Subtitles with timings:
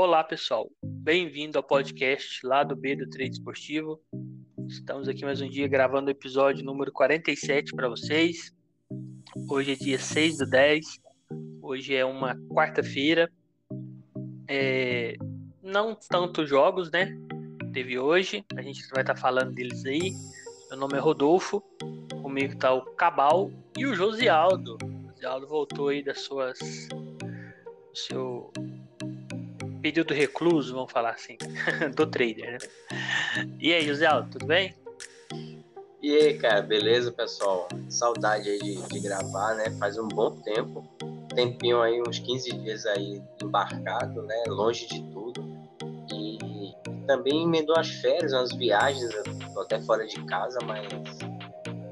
[0.00, 0.70] Olá, pessoal.
[0.80, 4.00] Bem-vindo ao podcast lá do B do Trade Esportivo.
[4.68, 8.54] Estamos aqui mais um dia gravando o episódio número 47 para vocês.
[9.50, 10.86] Hoje é dia 6 do 10.
[11.60, 13.28] Hoje é uma quarta-feira.
[14.46, 15.16] É...
[15.60, 17.18] Não tanto jogos, né?
[17.72, 18.44] Teve hoje.
[18.54, 20.12] A gente vai estar tá falando deles aí.
[20.70, 21.60] Meu nome é Rodolfo.
[22.22, 24.78] Comigo está o Cabal e o Josialdo.
[24.80, 26.56] O Josialdo voltou aí das suas.
[26.88, 28.52] Do seu
[29.88, 31.38] período recluso, vamos falar assim,
[31.96, 32.58] do trader, né?
[33.58, 34.74] E aí, José tudo bem?
[36.02, 37.66] E aí, cara, beleza, pessoal?
[37.88, 39.70] Saudade aí de, de, gravar, né?
[39.78, 40.86] Faz um bom tempo.
[41.34, 44.44] Tempinho aí, uns 15 dias aí embarcado, né?
[44.48, 45.42] Longe de tudo.
[46.12, 46.38] E,
[47.06, 49.10] também emendou as férias, umas viagens,
[49.54, 50.86] tô até fora de casa, mas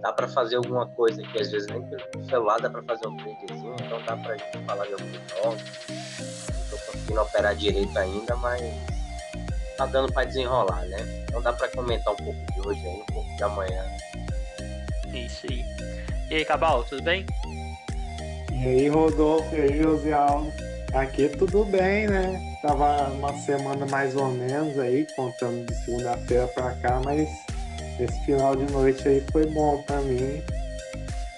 [0.03, 3.17] dá para fazer alguma coisa que às vezes nem pelo celular dá para fazer um
[3.17, 6.36] tradezinho, então dá pra gente falar de alguns jogos
[7.07, 8.63] conseguindo operar direito ainda, mas
[9.77, 11.25] tá dando para desenrolar, né?
[11.29, 13.85] Então dá para comentar um pouco de hoje aí, um pouco de amanhã.
[15.13, 15.65] Isso aí.
[16.31, 17.25] E aí, Cabal, tudo bem?
[18.53, 20.47] E aí, Rodolfo, e aí, Josial?
[20.93, 22.59] Aqui tudo bem, né?
[22.63, 27.29] Tava uma semana mais ou menos aí, contando de segunda-feira para cá, mas
[28.01, 30.43] esse final de noite aí foi bom para mim.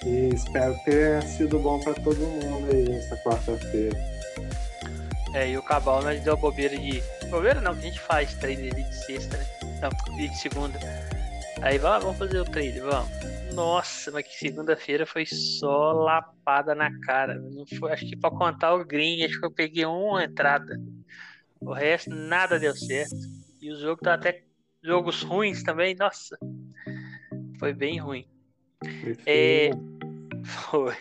[0.05, 4.18] E espero ter sido bom para todo mundo aí nessa quarta-feira.
[5.33, 7.01] É, e o Cabal nós deu bobeira de.
[7.29, 9.45] Bobeira não, que a gente faz trailer de sexta, né?
[9.81, 10.79] Não, de segunda.
[11.61, 13.09] Aí vamos, vamos fazer o trailer, vamos.
[13.53, 17.35] Nossa, mas que segunda-feira foi só lapada na cara.
[17.35, 20.79] Não foi, acho que pra contar o green, acho que eu peguei uma entrada.
[21.59, 23.15] O resto nada deu certo.
[23.61, 24.43] E o jogo tá até
[24.83, 26.37] jogos ruins também, nossa.
[27.59, 28.25] Foi bem ruim.
[29.25, 29.71] É,
[30.45, 30.95] foi.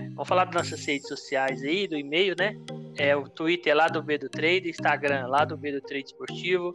[0.00, 2.56] Vamos falar das nossas redes sociais aí, do e-mail, né?
[2.96, 6.06] É o Twitter é lá do B do Trade, Instagram lá do B do Trade
[6.06, 6.74] Esportivo,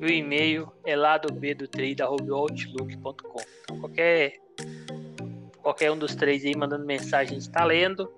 [0.00, 3.42] e o e-mail é lá do B do Trade, outlook.com.
[3.62, 4.34] Então qualquer,
[5.62, 8.10] qualquer um dos três aí mandando mensagem, a gente tá lendo.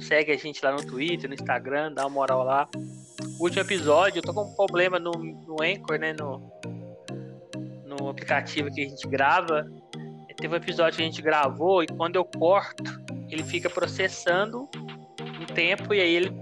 [0.00, 2.68] Segue a gente lá no Twitter, no Instagram, dá uma moral lá.
[3.40, 6.12] Último episódio, eu tô com um problema no, no Anchor, né?
[6.12, 6.50] No,
[7.84, 9.66] no aplicativo que a gente grava.
[10.36, 12.84] Teve um episódio que a gente gravou e quando eu corto,
[13.30, 14.68] ele fica processando
[15.20, 16.32] um tempo e aí ele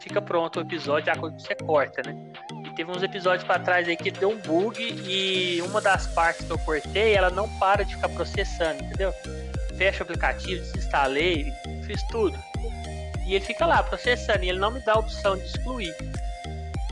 [0.00, 2.32] fica pronto o episódio, a coisa que você corta, né?
[2.66, 6.44] E teve uns episódios para trás aí que deu um bug e uma das partes
[6.44, 9.12] que eu cortei, ela não para de ficar processando, entendeu?
[9.76, 11.52] Fecha o aplicativo, desinstalei,
[11.86, 12.38] fiz tudo.
[13.26, 15.94] E ele fica lá processando e ele não me dá a opção de excluir.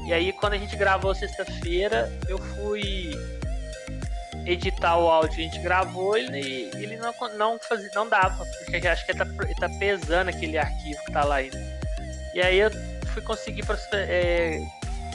[0.07, 3.11] E aí quando a gente gravou sexta-feira, eu fui
[4.47, 8.87] editar o áudio que a gente gravou, ele, ele não, não, fazia, não dava, porque
[8.89, 11.59] acho que ele tá, ele tá pesando aquele arquivo que tá lá ainda.
[12.35, 12.71] E aí eu
[13.13, 14.61] fui conseguir é,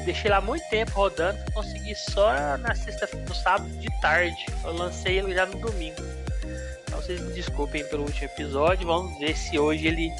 [0.03, 4.45] deixei lá muito tempo rodando, fui conseguir só na sexta, no sábado de tarde.
[4.63, 6.01] Eu lancei ele já no domingo.
[6.83, 10.11] Então vocês me desculpem pelo último episódio, vamos ver se hoje ele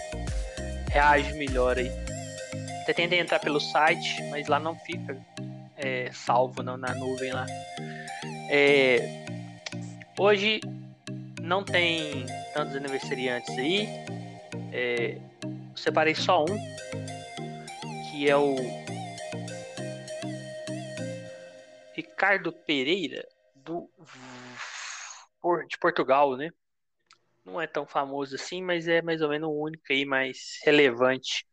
[0.92, 1.92] reage melhor aí.
[2.82, 5.18] Até tentei entrar pelo site, mas lá não fica
[5.78, 7.46] é, salvo não, na nuvem lá.
[8.50, 9.26] É,
[10.18, 10.60] hoje
[11.42, 13.88] não tem tantos aniversariantes aí.
[14.72, 15.18] É,
[15.76, 16.58] separei só um,
[18.10, 18.56] que é o
[21.94, 23.90] Ricardo Pereira do
[25.68, 26.50] de Portugal, né?
[27.46, 31.46] Não é tão famoso assim, mas é mais ou menos o único aí mais relevante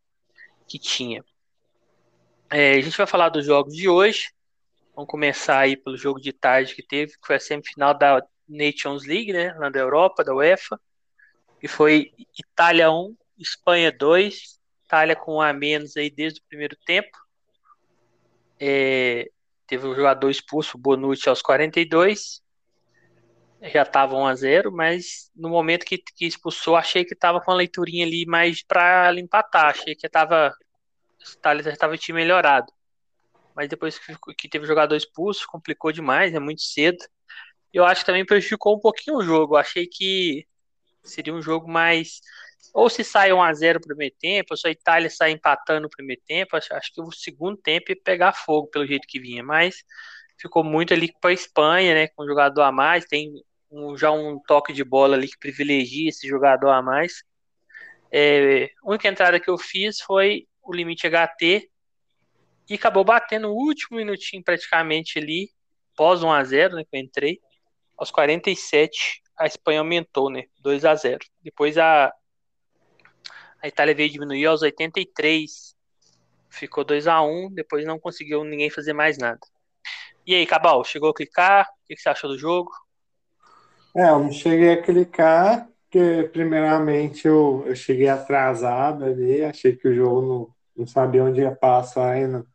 [0.66, 1.22] que tinha.
[2.50, 4.30] É, a gente vai falar dos jogos de hoje.
[4.94, 9.06] Vamos começar aí pelo jogo de tarde que teve, que foi a semifinal da Nations
[9.06, 9.54] League, né?
[9.54, 10.78] Lá da Europa, da UEFA.
[11.62, 14.60] E foi Itália 1, Espanha 2.
[14.84, 17.16] Itália com um a menos aí desde o primeiro tempo.
[18.60, 19.30] É,
[19.66, 22.42] teve um jogador expulso, Bonucci, aos 42.
[23.62, 27.50] Já estava 1 a 0 mas no momento que, que expulsou, achei que estava com
[27.50, 29.70] a leiturinha ali mais para empatar.
[29.70, 30.54] Achei que estava.
[31.34, 32.70] Itália já estava time melhorado.
[33.54, 36.98] Mas depois que, que teve jogador expulso, complicou demais, é muito cedo.
[37.72, 39.54] Eu acho que também prejudicou um pouquinho o jogo.
[39.54, 40.46] Eu achei que
[41.02, 42.20] seria um jogo mais
[42.72, 46.22] ou se sai 1x0 no primeiro tempo, ou se a Itália sai empatando no primeiro
[46.26, 49.84] tempo, acho, acho que o segundo tempo ia pegar fogo pelo jeito que vinha, mas
[50.38, 53.32] ficou muito ali para a Espanha, né, com um jogador a mais, tem
[53.70, 57.22] um, já um toque de bola ali que privilegia esse jogador a mais.
[58.10, 61.70] É, a única entrada que eu fiz foi o limite HT
[62.68, 65.50] e acabou batendo o último minutinho praticamente ali,
[65.96, 67.40] pós 1 a 0 né, que eu entrei,
[67.96, 72.12] aos 47 a Espanha aumentou, né, 2 a 0 Depois a,
[73.62, 75.74] a Itália veio diminuir aos 83.
[76.50, 79.40] ficou 2 a 1 um, depois não conseguiu ninguém fazer mais nada.
[80.24, 81.66] E aí, Cabal, chegou a clicar?
[81.66, 82.70] O que você achou do jogo?
[83.94, 89.88] É, eu não cheguei a clicar, porque primeiramente eu, eu cheguei atrasado ali, achei que
[89.88, 92.46] o jogo não, não sabia onde ia passar ainda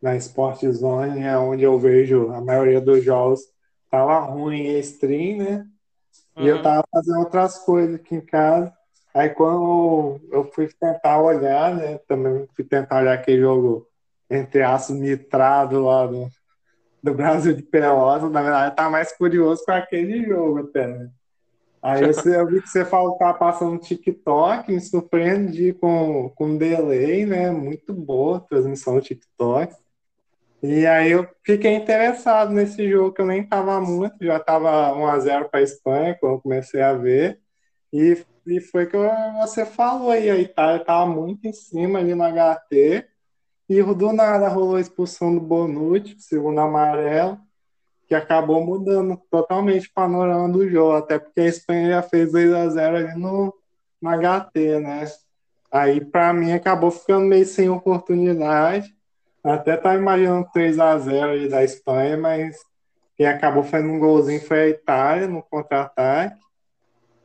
[0.00, 3.40] na Sport Zone, é onde eu vejo a maioria dos jogos
[3.90, 5.66] tava ruim em stream, né?
[6.36, 6.46] E uhum.
[6.46, 8.72] eu tava fazendo outras coisas aqui em casa.
[9.14, 11.98] Aí quando eu fui tentar olhar, né?
[12.06, 13.86] Também fui tentar olhar aquele jogo
[14.28, 16.28] entre aspas mitrado lá do,
[17.02, 21.10] do Brasil de Pelotas, na verdade, tá mais curioso com aquele jogo até, né?
[21.80, 27.24] Aí eu vi que você falou que tá passando TikTok, me surpreendi com, com delay,
[27.24, 27.52] né?
[27.52, 29.72] Muito boa a transmissão do TikTok.
[30.68, 35.48] E aí eu fiquei interessado nesse jogo que eu nem tava muito, já tava 1x0
[35.48, 37.40] para a Espanha quando comecei a ver.
[37.92, 38.96] E, e foi que
[39.40, 43.06] você falou aí, a Itália tava muito em cima ali no HT.
[43.68, 47.38] E do nada rolou a expulsão do Bonucci, segundo amarelo,
[48.08, 52.52] que acabou mudando totalmente o panorama do jogo, até porque a Espanha já fez 2
[52.52, 53.54] a 0 ali no,
[54.02, 55.04] no HT, né?
[55.70, 58.95] Aí, para mim, acabou ficando meio sem oportunidade.
[59.46, 62.58] Até tá imaginando 3 a 0 ali da Espanha, mas
[63.16, 66.40] quem acabou fazendo um golzinho foi a Itália no contra-ataque.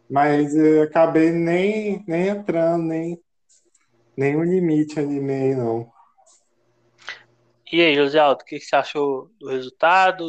[0.10, 5.20] Mas eu acabei nem, nem entrando, nem, o limite ali
[5.56, 5.92] não.
[7.72, 10.26] E aí, José Aldo, o que você achou do resultado?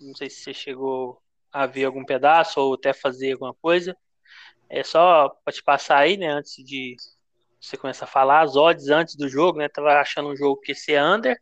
[0.00, 1.22] Não sei se você chegou
[1.52, 3.94] a ver algum pedaço ou até fazer alguma coisa.
[4.68, 6.96] É só para te passar aí, né, antes de
[7.62, 10.72] você começar a falar, as odds antes do jogo, né, tava achando um jogo que
[10.72, 11.40] ia ser under,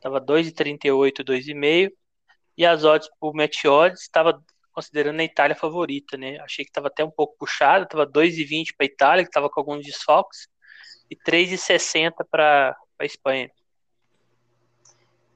[0.00, 1.90] tava 2,38, 2,5,
[2.56, 6.88] e as odds pro match odds estava considerando a Itália favorita, né, achei que tava
[6.88, 10.48] até um pouco puxado, tava 2,20 para Itália, que tava com alguns desfalques,
[11.10, 13.50] e 3,60 para a Espanha.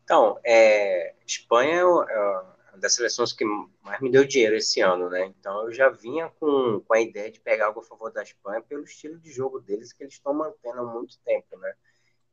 [0.02, 3.44] Então, é, Espanha é, é das seleções que
[3.82, 5.26] mais me deu dinheiro esse ano, né?
[5.26, 8.62] Então eu já vinha com, com a ideia de pegar algo a favor da Espanha
[8.62, 11.74] pelo estilo de jogo deles que eles estão mantendo há muito tempo, né?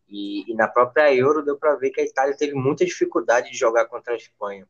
[0.07, 3.57] E, e na própria Euro deu para ver que a Itália teve muita dificuldade de
[3.57, 4.67] jogar contra a Espanha.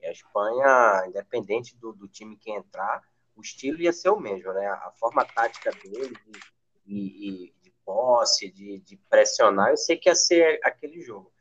[0.00, 3.02] E a Espanha, independente do, do time que entrar,
[3.36, 4.66] o estilo ia ser o mesmo, né?
[4.66, 6.16] A forma tática dele
[6.86, 11.31] e, e de posse, de, de pressionar, eu sei que ia ser aquele jogo.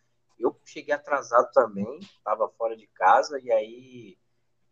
[0.42, 4.18] Eu cheguei atrasado também, estava fora de casa e aí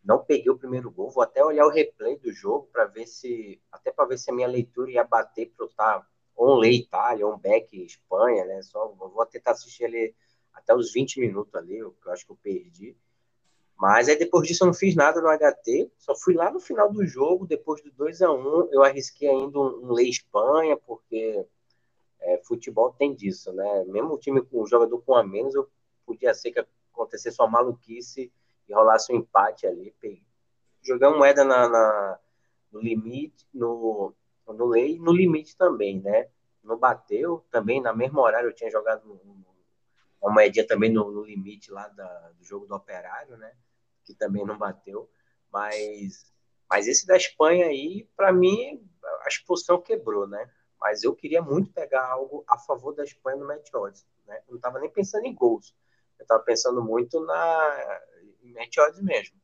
[0.04, 1.12] não peguei o primeiro gol.
[1.12, 4.34] Vou até olhar o replay do jogo para ver se, até para ver se a
[4.34, 8.62] minha leitura ia bater para tá ou um lei Itália, um back Espanha, né?
[8.62, 10.16] Só vou tentar assistir ele
[10.54, 12.96] até os 20 minutos ali, que eu acho que eu perdi.
[13.78, 16.92] Mas aí depois disso eu não fiz nada no HT, só fui lá no final
[16.92, 21.46] do jogo, depois do 2 a 1 eu arrisquei ainda um, um lei Espanha, porque
[22.22, 23.84] é, futebol tem disso, né?
[23.86, 25.54] Mesmo o time com o jogador com a menos,
[26.06, 28.32] podia ser que acontecesse uma maluquice
[28.68, 29.94] e rolasse um empate ali.
[30.82, 32.20] Jogar moeda na, na,
[32.72, 34.14] no limite, no,
[34.48, 36.30] no lei, no limite também, né?
[36.64, 39.04] Não bateu, também na mesma horário eu tinha jogado
[40.22, 43.54] uma moedinha também no, no limite lá da, do jogo do Operário, né?
[44.04, 45.10] Que também não bateu,
[45.52, 46.30] mas
[46.70, 48.88] mas esse da Espanha aí, para mim,
[49.24, 50.48] a expulsão quebrou, né?
[50.80, 54.06] Mas eu queria muito pegar algo a favor da Espanha no match odds.
[54.26, 54.38] Né?
[54.48, 55.76] Eu não estava nem pensando em gols.
[56.18, 58.02] Eu estava pensando muito na,
[58.42, 59.38] em match odds mesmo.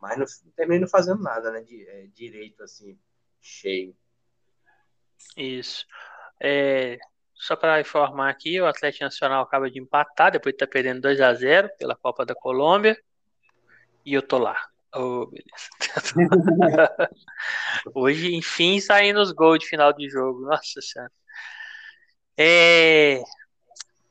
[0.00, 1.60] Mas não, terminei não fazendo nada né?
[1.62, 2.98] De, é, direito, assim,
[3.40, 3.94] cheio.
[5.36, 5.86] Isso.
[6.40, 6.98] É,
[7.34, 11.02] só para informar aqui, o Atlético Nacional acaba de empatar, depois de estar tá perdendo
[11.02, 13.00] 2 a 0 pela Copa da Colômbia.
[14.04, 14.56] E eu tô lá.
[14.92, 15.70] Oh, beleza.
[17.94, 20.40] Hoje, enfim, saindo os gols de final de jogo.
[20.42, 21.12] Nossa Senhora.
[22.36, 23.22] É...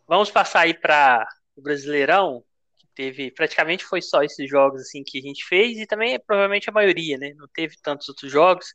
[0.08, 2.44] Vamos passar aí para o Brasileirão,
[2.78, 6.70] que teve praticamente foi só esses jogos assim que a gente fez e também provavelmente
[6.70, 7.34] a maioria, né?
[7.36, 8.74] Não teve tantos outros jogos.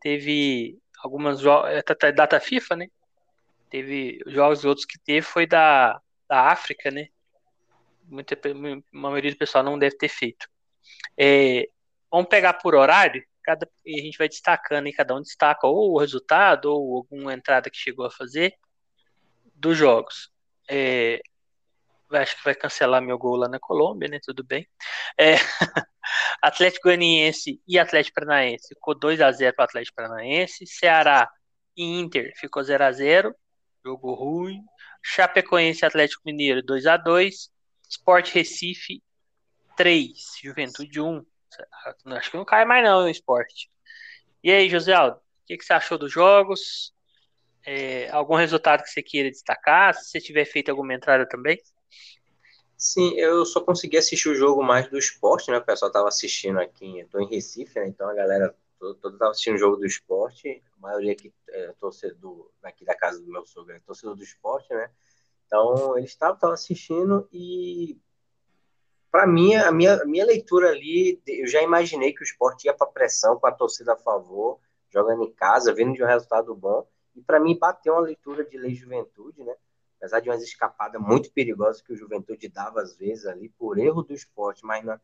[0.00, 2.88] Teve algumas é, data FIFA, né?
[3.70, 7.08] Teve jogos outros que teve foi da, da África, né?
[8.06, 10.48] Muita, a maioria do pessoal não deve ter feito.
[11.18, 11.68] É,
[12.10, 15.92] vamos pegar por horário, cada, e a gente vai destacando, e cada um destaca ou
[15.92, 18.54] o resultado, ou alguma entrada que chegou a fazer
[19.54, 20.30] dos jogos.
[20.68, 21.20] É,
[22.12, 24.18] acho que vai cancelar meu gol lá na Colômbia, né?
[24.22, 24.66] Tudo bem.
[25.18, 25.34] É,
[26.42, 30.66] Atlético Goianiense e Atlético Paranaense ficou 2 a 0 para Atlético Paranaense.
[30.66, 31.30] Ceará
[31.76, 33.34] e Inter ficou 0 a 0
[33.84, 34.62] jogo ruim.
[35.02, 37.50] Chapecoense e Atlético Mineiro 2 a 2
[37.90, 39.02] Sport Recife
[39.76, 41.24] 3, Juventude 1.
[42.06, 43.70] Acho que não cai mais não no esporte.
[44.42, 46.94] E aí, José Aldo, o que, que, você achou dos jogos?
[47.66, 49.94] é, algum resultado que você queira destacar?
[49.94, 51.58] Se você tiver feito alguma entrada também?
[52.76, 55.58] Sim, eu só consegui assistir o jogo mais do esporte, né?
[55.58, 57.88] O pessoal tava assistindo aqui, eu tô em Recife, né?
[57.88, 62.50] Então a galera toda tava assistindo o jogo do esporte, a maioria aqui é torcedor
[62.62, 64.90] aqui da casa do meu sogro é torcedor do esporte, né?
[65.46, 67.98] Então eles estavam assistindo e
[69.14, 72.74] para mim a minha, a minha leitura ali, eu já imaginei que o esporte ia
[72.74, 74.58] para pressão com a torcida a favor,
[74.92, 76.84] jogando em casa, vindo de um resultado bom.
[77.14, 79.54] E para mim bateu uma leitura de lei juventude, né?
[79.98, 84.02] apesar de umas escapadas muito perigosas que o Juventude dava às vezes ali, por erro
[84.02, 85.00] do esporte, mas na,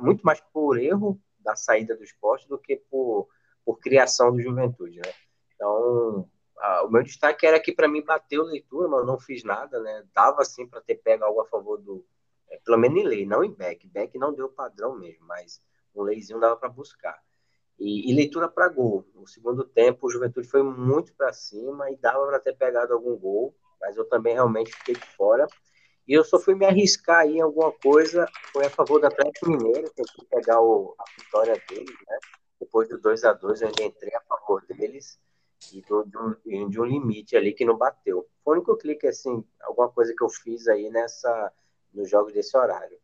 [0.00, 3.28] muito mais por erro da saída do esporte do que por,
[3.64, 5.12] por criação do Juventude, né?
[5.54, 6.28] Então,
[6.58, 10.04] a, o meu destaque era que para mim bateu leitura, mas não fiz nada, né?
[10.12, 12.04] Dava sim para ter pego algo a favor do,
[12.52, 13.86] é, pelo menos em lei, não em back.
[13.88, 15.60] Back não deu padrão mesmo, mas
[15.94, 17.18] um leizinho dava para buscar.
[17.78, 19.04] E, e leitura para gol.
[19.14, 23.16] No segundo tempo, o Juventude foi muito para cima e dava para ter pegado algum
[23.16, 25.46] gol mas eu também realmente fiquei de fora.
[26.06, 29.50] E eu só fui me arriscar aí em alguma coisa, foi a favor do Atlético
[29.50, 32.18] Mineiro, tentei pegar o, a vitória deles, né?
[32.60, 35.18] Depois do 2 a 2 eu ainda entrei a favor deles
[35.72, 38.26] e do, de, um, de um limite ali que não bateu.
[38.44, 41.52] Foi o único clique, assim, alguma coisa que eu fiz aí nessa,
[41.92, 42.98] nos jogos desse horário.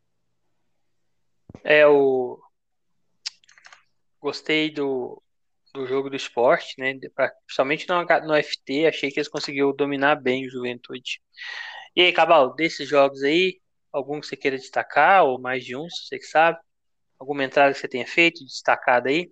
[1.63, 2.39] É, o...
[4.21, 5.21] Gostei do,
[5.73, 6.93] do jogo do esporte, né?
[7.45, 11.21] Principalmente no, no FT, achei que eles conseguiram dominar bem o Juventude.
[11.95, 13.59] E aí, Cabal, desses jogos aí,
[13.91, 16.59] algum que você queira destacar, ou mais de um, se você que sabe?
[17.17, 19.31] Alguma entrada que você tenha feito, destacada aí?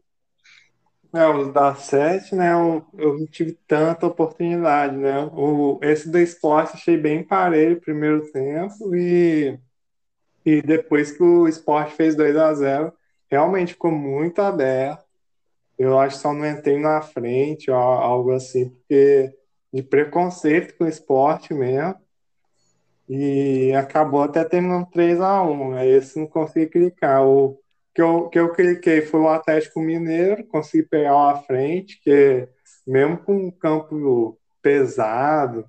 [1.13, 2.53] É, os da sete, né?
[2.53, 5.29] Eu, eu não tive tanta oportunidade, né?
[5.33, 9.57] O, esse do esporte achei bem parelho primeiro tempo e,
[10.45, 12.93] e depois que o esporte fez 2 a 0
[13.29, 15.05] realmente ficou muito aberto.
[15.77, 19.33] Eu acho que só não entrei na frente, ou algo assim, porque
[19.73, 21.95] de preconceito com o esporte mesmo.
[23.09, 27.25] E acabou até terminando 3 a 1 Aí esse não consegui clicar.
[27.25, 27.59] O
[27.97, 32.47] que eu, que eu cliquei foi o Atlético Mineiro, consegui pegar lá à frente, que
[32.85, 35.65] mesmo com um campo pesado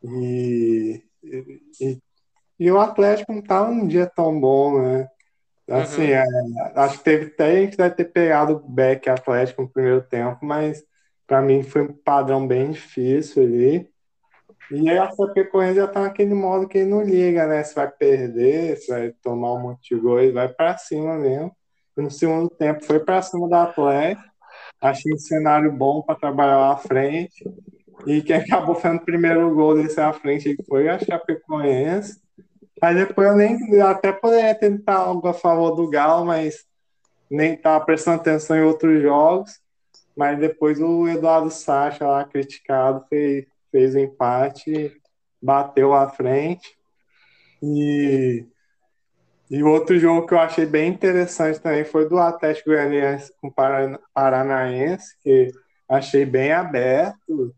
[0.00, 1.98] e, e,
[2.56, 5.08] e o Atlético não estava num dia tão bom, né?
[5.68, 6.08] Assim, uhum.
[6.08, 6.24] é,
[6.76, 10.38] acho que teve até a gente deve ter pegado o back Atlético no primeiro tempo,
[10.46, 10.84] mas
[11.26, 13.89] para mim foi um padrão bem difícil ali.
[14.70, 17.62] E aí a Chapecoense já tá naquele modo que não liga, né?
[17.64, 21.54] Se vai perder, se vai tomar um monte de gol, ele vai para cima mesmo.
[21.96, 24.30] No segundo tempo foi para cima da Atlético.
[24.80, 27.44] Achei um cenário bom para trabalhar lá à frente.
[28.06, 32.20] E quem acabou fazendo o primeiro gol desse à frente foi a Chapecoense.
[32.80, 36.64] Aí depois eu nem até poderia tentar algo a favor do Galo, mas
[37.28, 39.60] nem tava prestando atenção em outros jogos.
[40.16, 44.92] Mas depois o Eduardo Sacha lá criticado fez, fez o empate,
[45.40, 46.76] bateu à frente.
[47.62, 48.46] E,
[49.50, 53.54] e outro jogo que eu achei bem interessante também foi do Atlético Goianiense com o
[54.14, 55.50] Paranaense, que
[55.88, 57.54] achei bem aberto,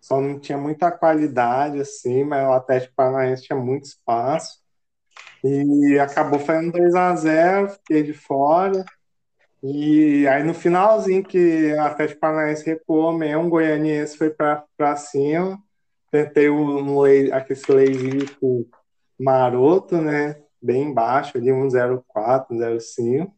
[0.00, 4.60] só não tinha muita qualidade assim, mas o Atlético Paranaense tinha muito espaço.
[5.44, 8.84] E acabou fazendo 2 a 0 fiquei de fora.
[9.62, 15.58] E aí no finalzinho que a Atlético Paranaense recuou mesmo, o Goianiense foi para cima.
[16.10, 17.02] Tentei um, um
[17.32, 18.26] aquele leizinho
[19.18, 20.42] maroto, né?
[20.60, 23.32] Bem baixo, ali 1,04, 1,05.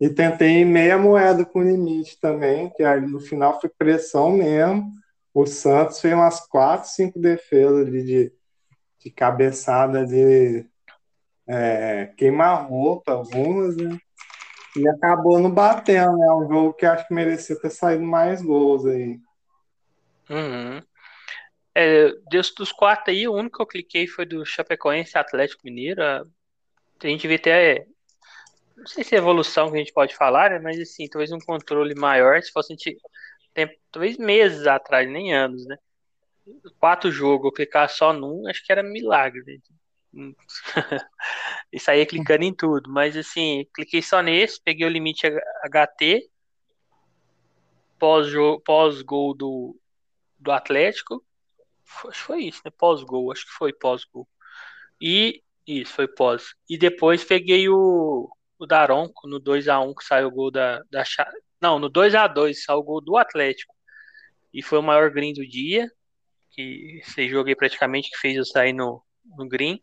[0.00, 4.92] E tentei meia moeda com limite também, que aí no final foi pressão mesmo.
[5.34, 8.32] O Santos fez umas 4, 5 defesas ali de,
[9.00, 10.66] de cabeçada de
[11.48, 13.98] é, queimar roupa, algumas, né?
[14.76, 16.30] E acabou não batendo, né?
[16.32, 19.18] Um jogo que acho que merecia ter saído mais gols aí.
[20.28, 20.82] Uhum.
[21.74, 26.02] É, dos quatro aí, o único que eu cliquei foi do Chapecoense Atlético Mineiro.
[26.02, 26.24] A
[27.02, 27.86] gente vê até.
[28.76, 30.58] Não sei se é evolução que a gente pode falar, né?
[30.58, 32.74] Mas assim, talvez um controle maior, se fosse
[33.54, 35.76] tempo, talvez meses atrás, nem anos, né?
[36.78, 39.42] Quatro jogos, eu clicar só num, acho que era milagre.
[39.46, 39.58] Né?
[41.72, 42.90] e saía clicando em tudo.
[42.90, 45.26] Mas assim, cliquei só nesse, peguei o limite
[45.64, 46.28] HT,
[47.98, 49.78] pós-gol pós do,
[50.38, 51.24] do Atlético.
[52.06, 52.70] Acho que foi isso, né?
[52.76, 54.28] Pós-gol, acho que foi pós-gol.
[55.00, 56.54] E isso, foi pós.
[56.68, 61.04] E depois peguei o, o Daronco no 2x1 que saiu o gol da, da
[61.60, 63.74] Não, no 2x2 saiu o gol do Atlético.
[64.52, 65.90] E foi o maior green do dia.
[66.50, 69.02] Que você joguei praticamente que fez eu sair no,
[69.36, 69.80] no green.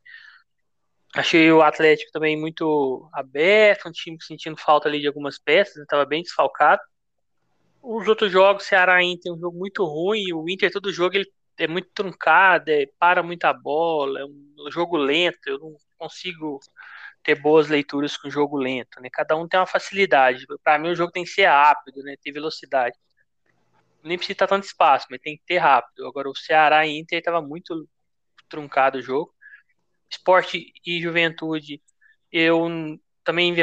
[1.16, 6.06] Achei o Atlético também muito aberto, um time sentindo falta ali de algumas peças, estava
[6.06, 6.82] bem desfalcado.
[7.82, 11.32] os outros jogos, Ceará Inter é um jogo muito ruim, o Inter todo jogo ele
[11.58, 16.60] é muito truncado, é, para muita bola, é um jogo lento, eu não consigo
[17.24, 19.10] ter boas leituras com jogo lento, né?
[19.12, 20.46] Cada um tem uma facilidade.
[20.64, 22.16] Para mim o jogo tem que ser rápido, né?
[22.22, 22.98] Ter velocidade.
[24.04, 26.06] Nem precisa estar tanto espaço, mas tem que ter rápido.
[26.06, 27.88] Agora o Ceará Inter estava muito
[28.50, 29.33] truncado o jogo.
[30.14, 31.82] Esporte e Juventude,
[32.32, 32.68] eu
[33.24, 33.56] também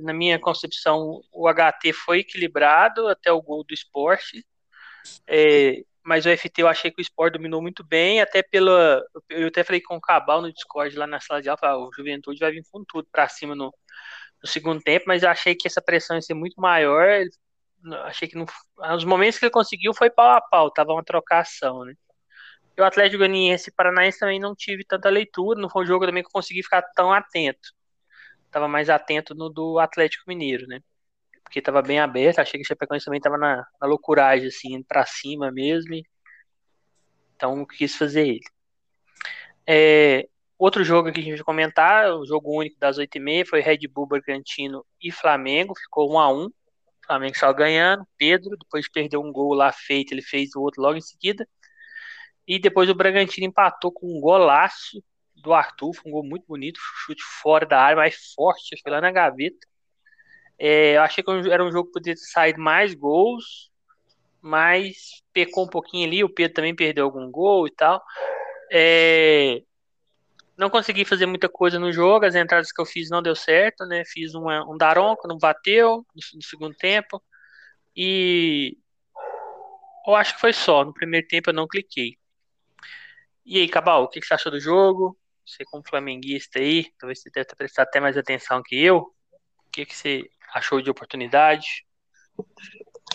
[0.00, 4.44] na minha concepção o HT foi equilibrado até o gol do esporte.
[5.26, 9.02] É, mas o FT eu achei que o Sport dominou muito bem, até pela.
[9.28, 11.92] Eu até falei com o Cabal no Discord lá na sala de aula, ah, o
[11.94, 13.72] Juventude vai vir com tudo para cima no,
[14.42, 17.06] no, segundo tempo, mas eu achei que essa pressão ia ser muito maior.
[18.04, 21.94] Achei que nos momentos que ele conseguiu foi pau a pau, tava uma trocação, né?
[22.76, 26.06] E o Atlético Goianiense e Paranaense também não tive tanta leitura, não foi um jogo
[26.06, 27.70] também que eu consegui ficar tão atento.
[28.50, 30.80] Tava mais atento no do Atlético Mineiro, né?
[31.52, 32.38] porque estava bem aberto.
[32.38, 35.94] Achei que o Chapecoense também estava na, na loucuragem, assim, para cima mesmo.
[37.36, 38.40] Então quis fazer ele.
[39.66, 40.26] É,
[40.58, 44.06] outro jogo que a gente vai comentar, o jogo único das 8h30, foi Red Bull,
[44.06, 45.74] Bragantino e Flamengo.
[45.78, 46.52] Ficou 1 a 1 o
[47.06, 48.06] Flamengo só ganhando.
[48.16, 51.46] Pedro, depois perdeu um gol lá feito, ele fez o outro logo em seguida.
[52.46, 55.02] E depois o Bragantino empatou com um golaço
[55.36, 59.00] do Arthur, foi um gol muito bonito, chute fora da área, mais forte, foi lá
[59.00, 59.66] na gaveta.
[60.58, 63.70] É, eu achei que era um jogo que poderia ter saído mais gols,
[64.40, 66.22] mas pecou um pouquinho ali.
[66.22, 68.02] O Pedro também perdeu algum gol e tal.
[68.70, 69.62] É,
[70.56, 72.26] não consegui fazer muita coisa no jogo.
[72.26, 74.04] As entradas que eu fiz não deu certo, né?
[74.04, 77.22] Fiz uma, um Daronco, não bateu no, no, segundo tempo.
[77.96, 78.76] E
[80.06, 80.84] eu acho que foi só.
[80.84, 82.16] No primeiro tempo eu não cliquei.
[83.44, 85.16] E aí, Cabal, o que você achou do jogo?
[85.44, 88.98] Você como flamenguista aí, talvez você deve prestado até mais atenção que eu.
[88.98, 90.22] O que, que você
[90.54, 91.84] achou de oportunidade?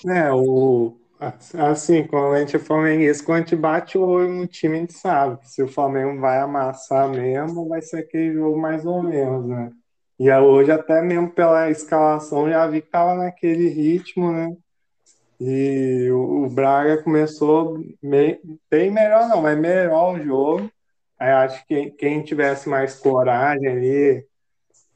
[0.05, 0.99] É, o,
[1.57, 4.79] assim, quando a gente é flamenguista, quando a gente bate o olho no time, a
[4.81, 9.01] gente sabe que se o Flamengo vai amassar mesmo, vai ser aquele jogo mais ou
[9.01, 9.71] menos, né?
[10.19, 14.55] E hoje, até mesmo pela escalação, já vi que tava naquele ritmo, né?
[15.39, 20.71] E o, Braga começou bem, bem melhor, não, mas melhor o jogo.
[21.19, 24.25] Aí acho que quem tivesse mais coragem ali,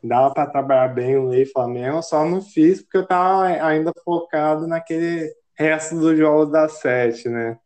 [0.04, 4.68] dava para trabalhar bem o Lei Flamengo, só não fiz porque eu estava ainda focado
[4.68, 7.58] naquele resto do jogo da sete, né?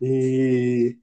[0.00, 0.96] E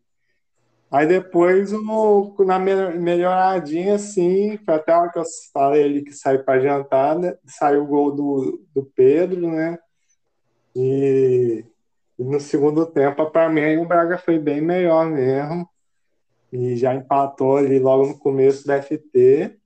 [0.89, 6.43] aí depois o, na melhoradinha assim, até a hora que eu falei ali que saiu
[6.43, 7.37] para jantar, né?
[7.45, 9.77] saiu o gol do, do Pedro, né?
[10.75, 11.65] E,
[12.19, 15.69] e no segundo tempo, para mim, o Braga foi bem melhor mesmo.
[16.51, 19.57] E já empatou ali logo no começo da FT.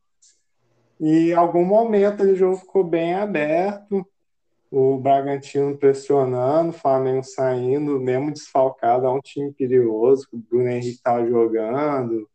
[1.00, 4.06] E em algum momento o jogo ficou bem aberto,
[4.70, 10.98] o Bragantino pressionando, o Flamengo saindo, mesmo desfalcado, é um time perigoso, o Bruno Henrique
[10.98, 12.30] estava jogando,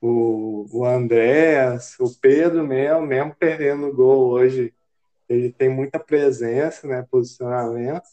[0.00, 4.74] o, o Andrés, o Pedro mesmo, mesmo perdendo o gol hoje,
[5.28, 8.08] ele tem muita presença, né, posicionamento.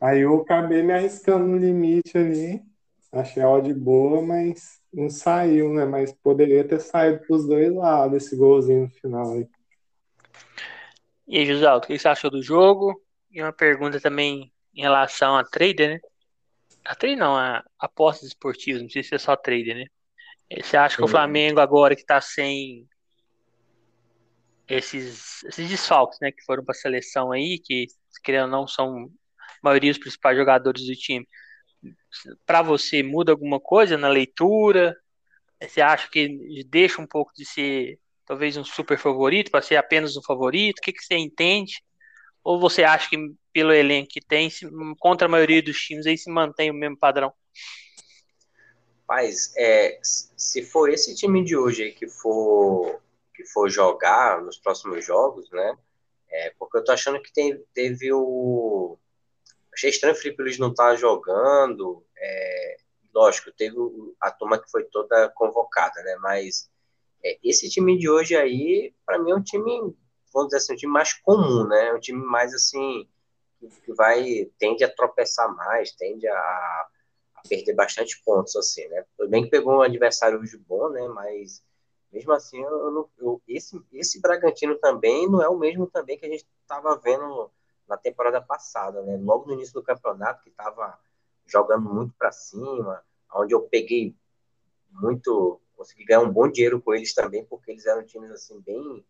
[0.00, 2.62] Aí eu acabei me arriscando no limite ali,
[3.12, 5.84] achei a de boa, mas não saiu, né?
[5.84, 9.32] Mas poderia ter saído para os dois lados esse golzinho no final.
[9.32, 9.48] Aí.
[11.26, 13.00] E aí, Josaldo, o que você achou do jogo?
[13.30, 16.00] E uma pergunta também em relação a trader, né?
[16.84, 19.86] A trader não, a apostas esportivas, não precisa ser só trader, né?
[20.62, 22.86] Você acha que o Flamengo agora que está sem
[24.68, 27.86] esses, esses desfalques, né, que foram para a seleção aí, que
[28.22, 31.26] querendo ou não são a maioria dos principais jogadores do time,
[32.46, 34.96] para você muda alguma coisa na leitura?
[35.60, 40.16] Você acha que deixa um pouco de ser talvez um super favorito para ser apenas
[40.16, 40.78] um favorito?
[40.78, 41.82] O que, que você entende?
[42.42, 43.16] Ou você acha que
[43.52, 44.50] pelo elenco que tem,
[44.98, 47.32] contra a maioria dos times, aí se mantém o mesmo padrão?
[49.08, 53.02] Mas é, se for esse time de hoje que for
[53.34, 55.76] que for jogar nos próximos jogos, né?
[56.30, 58.98] É, porque eu tô achando que tem, teve o
[59.74, 62.06] Achei estranho o Felipe Luiz não estar tá jogando.
[62.16, 62.76] É,
[63.12, 63.76] lógico, teve
[64.20, 66.16] a turma que foi toda convocada, né?
[66.20, 66.70] Mas
[67.22, 69.70] é, esse time de hoje aí, para mim, é um time,
[70.32, 71.92] vamos dizer assim, um time mais comum, né?
[71.92, 73.08] Um time mais assim,
[73.84, 79.04] que vai, tende a tropeçar mais, tende a, a perder bastante pontos, assim, né?
[79.16, 81.08] Tudo bem que pegou um adversário hoje bom, né?
[81.08, 81.64] Mas
[82.14, 86.28] mesmo assim, eu, eu, esse, esse Bragantino também não é o mesmo também que a
[86.28, 87.50] gente estava vendo
[87.88, 89.18] na temporada passada, né?
[89.20, 90.96] Logo no início do campeonato, que estava
[91.44, 94.16] jogando muito para cima, onde eu peguei
[94.92, 99.04] muito, consegui ganhar um bom dinheiro com eles também, porque eles eram times assim bem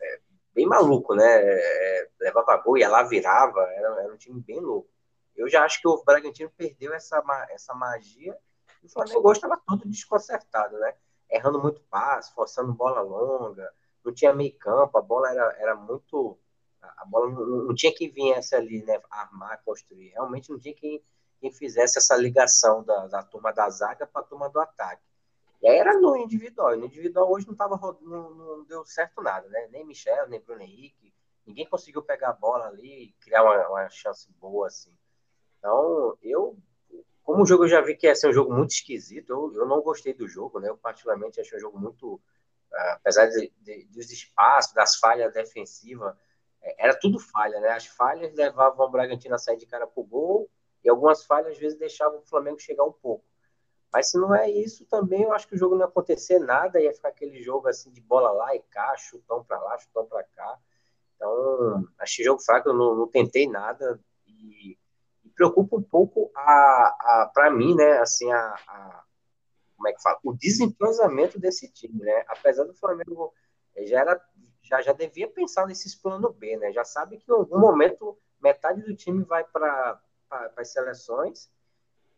[0.00, 0.20] é,
[0.54, 1.26] bem maluco, né?
[1.26, 4.88] É, levava gol, ia lá, virava, era, era um time bem louco.
[5.36, 8.34] eu já acho que o Bragantino perdeu essa, essa magia
[8.82, 10.94] e o Flamengo estava todo desconcertado, né?
[11.30, 13.72] Errando muito passe, forçando bola longa,
[14.04, 16.38] não tinha meio campo, a bola era, era muito.
[16.80, 19.00] A bola não, não tinha quem viesse ali, né?
[19.10, 20.08] Armar, construir.
[20.10, 21.02] Realmente não tinha quem,
[21.40, 25.02] quem fizesse essa ligação da, da turma da zaga para a turma do ataque.
[25.60, 26.74] E aí era no individual.
[26.74, 29.68] E no individual hoje não, tava, não, não deu certo nada, né?
[29.70, 31.12] Nem Michel, nem Bruno Henrique.
[31.44, 34.96] Ninguém conseguiu pegar a bola ali e criar uma, uma chance boa, assim.
[35.58, 36.56] Então, eu,
[37.28, 39.66] como o jogo eu já vi que ia ser um jogo muito esquisito, eu, eu
[39.66, 40.70] não gostei do jogo, né?
[40.70, 42.18] Eu particularmente achei um jogo muito,
[42.72, 46.16] ah, apesar de, de, dos espaços, das falhas defensivas,
[46.62, 47.68] é, era tudo falha, né?
[47.68, 50.48] As falhas levavam o Bragantino a sair de cara pro gol
[50.82, 53.26] e algumas falhas às vezes deixavam o Flamengo chegar um pouco.
[53.92, 56.80] Mas se não é isso, também eu acho que o jogo não ia acontecer nada,
[56.80, 60.24] ia ficar aquele jogo assim de bola lá e cá, chutão para lá, chutão para
[60.24, 60.58] cá.
[61.14, 64.77] Então, achei jogo fraco, eu não, não tentei nada e, e,
[65.38, 69.04] preocupa um pouco a, a para mim, né, assim, a, a,
[69.76, 72.24] como é que fala, o desentrosamento desse time, né?
[72.26, 73.32] Apesar do Flamengo
[73.86, 74.20] já era
[74.64, 76.72] já, já devia pensar nesses plano B, né?
[76.72, 80.00] Já sabe que em algum momento metade do time vai para
[80.56, 81.48] as seleções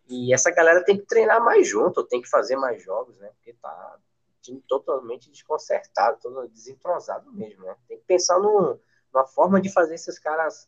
[0.09, 3.30] e essa galera tem que treinar mais junto, tem que fazer mais jogos, né?
[3.37, 3.98] Porque tá
[4.40, 7.76] time totalmente desconcertado, todo desentrosado mesmo, né?
[7.87, 8.80] Tem que pensar no,
[9.12, 10.66] numa forma de fazer esses caras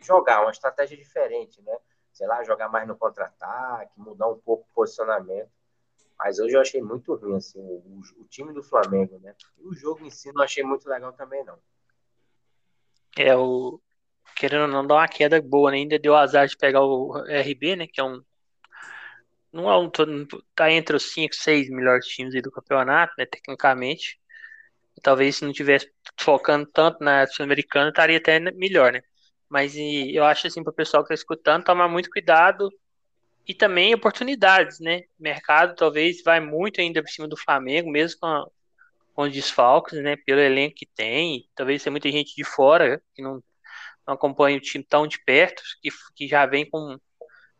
[0.00, 1.76] jogar, uma estratégia diferente, né?
[2.12, 5.50] Sei lá, jogar mais no contra-ataque, mudar um pouco o posicionamento.
[6.18, 9.34] Mas hoje eu achei muito ruim, assim, o, o, time do Flamengo, né?
[9.58, 11.58] E o jogo em si não achei muito legal também, não.
[13.16, 13.80] É, o.
[14.36, 15.78] Querendo ou não, dar uma queda boa, né?
[15.78, 17.86] Ainda deu azar de pegar o RB, né?
[17.86, 18.22] Que é um
[19.52, 19.90] não é um
[20.54, 24.20] tá entre os 5, 6 melhores times do campeonato, né, tecnicamente.
[25.02, 29.02] Talvez se não tivesse focando tanto na Sul-Americana, estaria até melhor, né?
[29.50, 32.70] Mas e, eu acho assim para o pessoal que está escutando, tomar muito cuidado
[33.46, 35.00] e também oportunidades, né?
[35.18, 38.50] O mercado talvez vai muito ainda por cima do Flamengo, mesmo com,
[39.14, 40.16] com os desfalques, né?
[40.24, 43.42] Pelo elenco que tem, talvez tenha muita gente de fora que não,
[44.06, 46.96] não acompanha o time tão de perto, que, que já vem com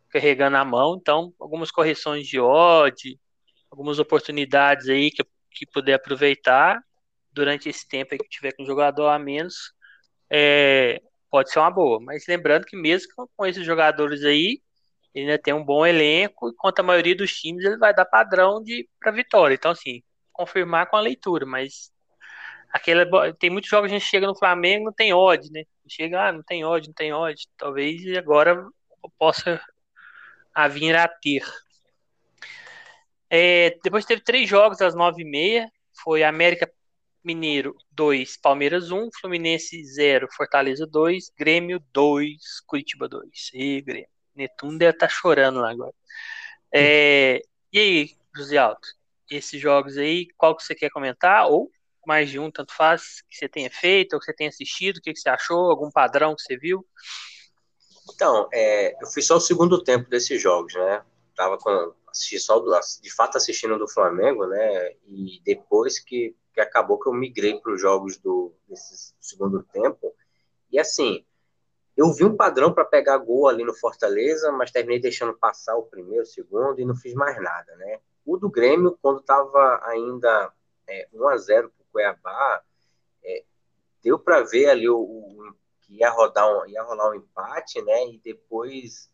[0.09, 3.17] carregando a mão, então algumas correções de odd,
[3.69, 6.81] algumas oportunidades aí que, que puder aproveitar
[7.31, 9.73] durante esse tempo que tiver com jogador a menos,
[10.29, 11.01] é,
[11.31, 11.99] pode ser uma boa.
[11.99, 14.61] Mas lembrando que mesmo com esses jogadores aí,
[15.15, 18.61] ele ainda tem um bom elenco, enquanto a maioria dos times ele vai dar padrão
[18.61, 19.55] de para vitória.
[19.55, 21.91] Então, assim, confirmar com a leitura, mas
[22.71, 25.63] aquela tem muitos jogos que a gente chega no Flamengo não tem odd, né?
[25.87, 27.47] Chega, ah, não tem odd, não tem odd.
[27.57, 28.65] Talvez agora
[29.17, 29.61] possa
[30.53, 31.43] a vir a ter.
[33.29, 35.71] É, depois teve três jogos às nove e meia.
[36.03, 36.71] Foi América
[37.23, 43.51] Mineiro 2, Palmeiras 1, Fluminense 0, Fortaleza 2, Grêmio 2, Curitiba 2.
[43.53, 44.09] E Grêmio.
[44.35, 45.93] Netuno deve estar tá chorando lá agora.
[46.73, 48.87] É, e aí, José Alto,
[49.29, 51.47] esses jogos aí, qual que você quer comentar?
[51.47, 51.69] Ou
[52.05, 55.01] mais de um, tanto faz, que você tenha feito, ou que você tenha assistido, o
[55.01, 56.85] que, que você achou, algum padrão que você viu?
[58.13, 61.03] Então, é, eu fui só o segundo tempo desses jogos, né?
[61.35, 64.91] Tava com assisti só do, de fato assistindo do Flamengo, né?
[65.07, 70.13] E depois que, que acabou que eu migrei para os jogos do desse segundo tempo.
[70.71, 71.25] E assim,
[71.95, 75.83] eu vi um padrão para pegar gol ali no Fortaleza, mas terminei deixando passar o
[75.83, 77.99] primeiro, o segundo e não fiz mais nada, né?
[78.25, 80.53] O do Grêmio, quando estava ainda
[80.87, 82.63] é, 1 a 0 para o Cuiabá,
[83.23, 83.43] é,
[84.03, 88.07] deu para ver ali o, o que ia rodar um, ia rolar um empate, né?
[88.09, 89.09] E depois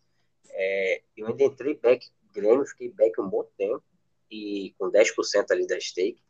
[0.50, 3.84] é, eu ainda entrei back Grêmio, fiquei back um bom tempo
[4.30, 6.22] e com 10% ali da stake.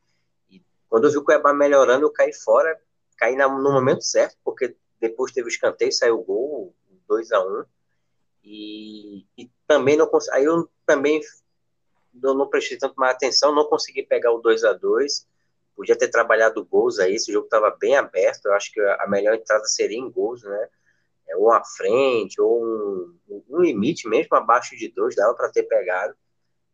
[0.90, 2.80] Quando eu vi o Cuiabá melhorando, eu caí fora,
[3.18, 6.76] caí na, no momento certo, porque depois teve o escanteio, saiu o gol,
[7.08, 7.66] 2 a 1
[8.44, 10.38] e, e também não consegui.
[10.38, 11.22] Aí eu também
[12.14, 15.28] não, não prestei tanto mais atenção, não consegui pegar o 2 a 2
[15.78, 19.36] podia ter trabalhado gols aí, esse jogo estava bem aberto, eu acho que a melhor
[19.36, 20.70] entrada seria em gols, né?
[21.30, 25.64] É, ou à frente, ou um, um limite mesmo abaixo de dois, dava para ter
[25.64, 26.16] pegado,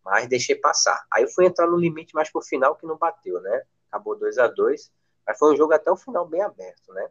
[0.06, 1.06] mas deixei passar.
[1.12, 3.64] Aí eu fui entrar no limite mais pro final que não bateu, né?
[3.94, 4.92] Acabou 2 a 2
[5.26, 7.10] mas foi um jogo até o final bem aberto, né?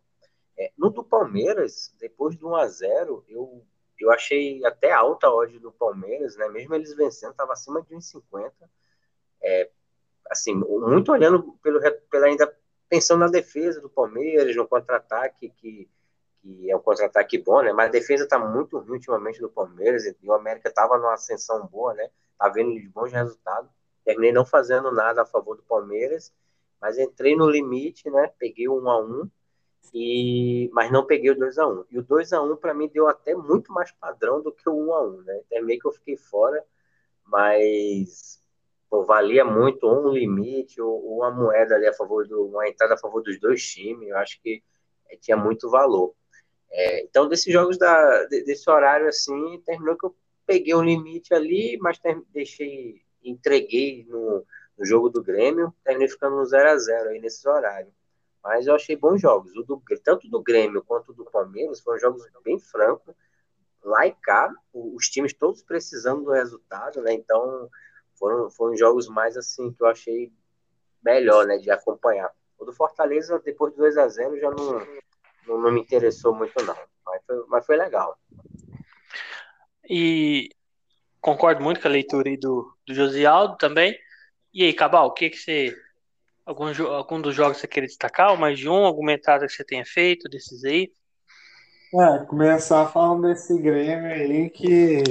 [0.58, 3.64] É, no do Palmeiras, depois do 1 a 0 eu,
[3.98, 6.48] eu achei até alta a odd do Palmeiras, né?
[6.48, 8.52] Mesmo eles vencendo, estava acima de 1,50.
[9.42, 9.70] É,
[10.30, 12.54] assim, muito olhando pelo, pela ainda
[12.88, 15.88] pensando na defesa do Palmeiras, no contra-ataque que,
[16.42, 17.72] que é um contra-ataque bom, né?
[17.72, 21.66] Mas a defesa está muito ruim ultimamente do Palmeiras e o América estava numa ascensão
[21.66, 22.10] boa, né?
[22.38, 23.70] Tá vendo de bons resultados.
[24.04, 26.32] Terminei não fazendo nada a favor do Palmeiras,
[26.82, 28.32] mas entrei no limite, né?
[28.38, 29.30] Peguei um a um
[29.94, 32.88] E, mas não peguei o 2 a 1 E o 2 a 1 para mim
[32.88, 35.40] deu até muito mais padrão do que o 1 a 1 né?
[35.48, 36.62] Terminei que eu fiquei fora,
[37.24, 38.42] mas
[38.90, 42.98] pô, valia muito um limite ou uma moeda ali a favor do uma entrada a
[42.98, 44.08] favor dos dois times.
[44.08, 44.60] Eu acho que
[45.08, 46.14] é, tinha muito valor.
[46.72, 50.16] É, então, desses jogos da, desse horário assim, terminou que eu
[50.46, 52.00] peguei um limite ali, mas
[52.32, 54.44] deixei, entreguei no,
[54.78, 57.92] no jogo do Grêmio, terminei ficando no 0 a 0 aí nesses horários.
[58.42, 59.54] Mas eu achei bons jogos.
[59.54, 63.14] O do, tanto do Grêmio quanto do Palmeiras foram jogos bem francos.
[63.84, 67.12] Lá e cá, os times todos precisando do resultado, né?
[67.12, 67.68] Então,
[68.14, 70.32] foram, foram jogos mais assim que eu achei
[71.04, 71.58] melhor, né?
[71.58, 72.32] De acompanhar.
[72.58, 74.86] O do Fortaleza, depois do 2 a 0 já não,
[75.46, 76.76] não, não me interessou muito, não.
[77.04, 78.18] Mas foi, mas foi legal.
[79.88, 80.48] E
[81.20, 83.96] concordo muito com a leitura aí do, do Josialdo também.
[84.52, 85.76] E aí, Cabal, o que, que você
[86.44, 88.32] Algum, algum dos jogos você queria destacar?
[88.32, 88.84] Ou mais de um?
[88.84, 90.90] Alguma entrada que você tenha feito desses aí?
[91.94, 95.02] É, começar falando desse Grêmio aí que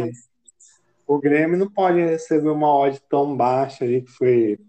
[1.07, 4.59] o Grêmio não pode receber uma odd tão baixa aí, que foi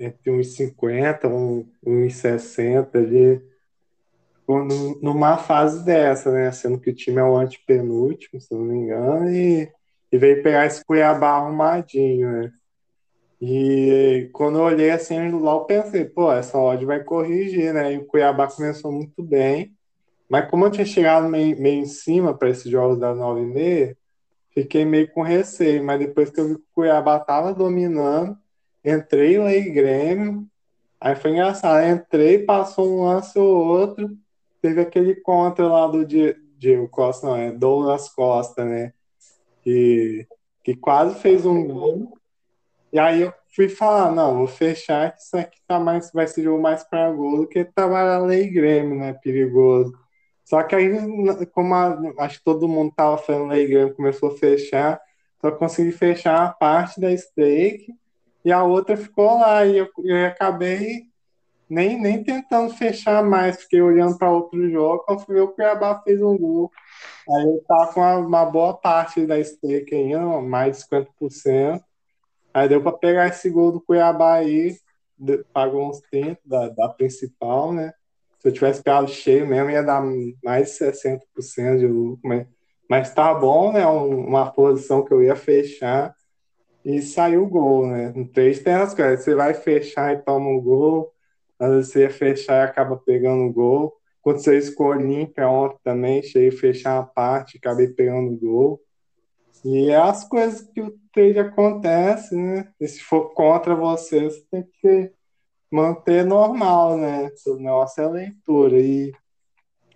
[0.00, 3.42] entre uns 50, uns 60 ali,
[5.02, 6.50] numa fase dessa, né?
[6.50, 9.70] Sendo que o time é o antepenúltimo, se não me engano, e,
[10.10, 12.52] e veio pegar esse Cuiabá arrumadinho, né?
[13.40, 17.94] E quando eu olhei assim, logo pensei, pô, essa odd vai corrigir, né?
[17.94, 19.72] E o Cuiabá começou muito bem.
[20.28, 23.46] Mas como eu tinha chegado meio, meio em cima para esses jogos das 9 e
[23.46, 23.96] meia,
[24.50, 25.84] fiquei meio com receio.
[25.84, 28.36] Mas depois que eu vi que o Cuiabá tava dominando,
[28.84, 30.46] entrei lá em Grêmio.
[31.00, 34.10] Aí foi engraçado, entrei, passou um lance ou outro,
[34.60, 38.92] teve aquele contra lá do Diego Costa, não, é Douglas Costa, né?
[39.62, 40.26] Que,
[40.64, 42.18] que quase fez um gol
[42.92, 46.42] e aí eu fui falar, não, vou fechar que isso aqui tá mais, vai ser
[46.42, 49.12] jogo mais para gol do que trabalhar lei Grêmio, né?
[49.12, 49.92] Perigoso.
[50.44, 50.90] Só que aí,
[51.52, 55.00] como a, acho que todo mundo tava falando lei Grêmio, começou a fechar,
[55.40, 57.92] só consegui fechar a parte da stake
[58.44, 59.66] e a outra ficou lá.
[59.66, 61.08] E eu, eu acabei
[61.68, 65.04] nem, nem tentando fechar mais, fiquei olhando para outro jogo.
[65.04, 66.72] Quando fui ver o Cuiabá fez um gol.
[67.28, 71.82] Aí eu tava com uma, uma boa parte da stake ainda, mais de 50%.
[72.58, 74.76] Aí deu para pegar esse gol do Cuiabá aí,
[75.52, 77.92] pagou uns 30 da, da principal, né?
[78.40, 80.02] Se eu tivesse pegado cheio mesmo, ia dar
[80.42, 82.46] mais de 60% de lucro, mas,
[82.88, 83.86] mas tá bom, né?
[83.86, 86.14] uma posição que eu ia fechar
[86.84, 88.12] e saiu o gol, né?
[88.14, 91.12] No três tem as coisas, você vai fechar e toma um gol,
[91.58, 93.94] às vezes você ia fechar e acaba pegando o gol.
[94.20, 98.80] Quando você escolhe Olímpia ontem também, cheguei a fechar a parte, acabei pegando o gol.
[99.64, 102.72] E é as coisas que o trade acontece, né?
[102.80, 105.12] E se for contra você, você tem que
[105.70, 107.30] manter normal, né?
[107.46, 108.78] O negócio é a leitura.
[108.78, 109.12] E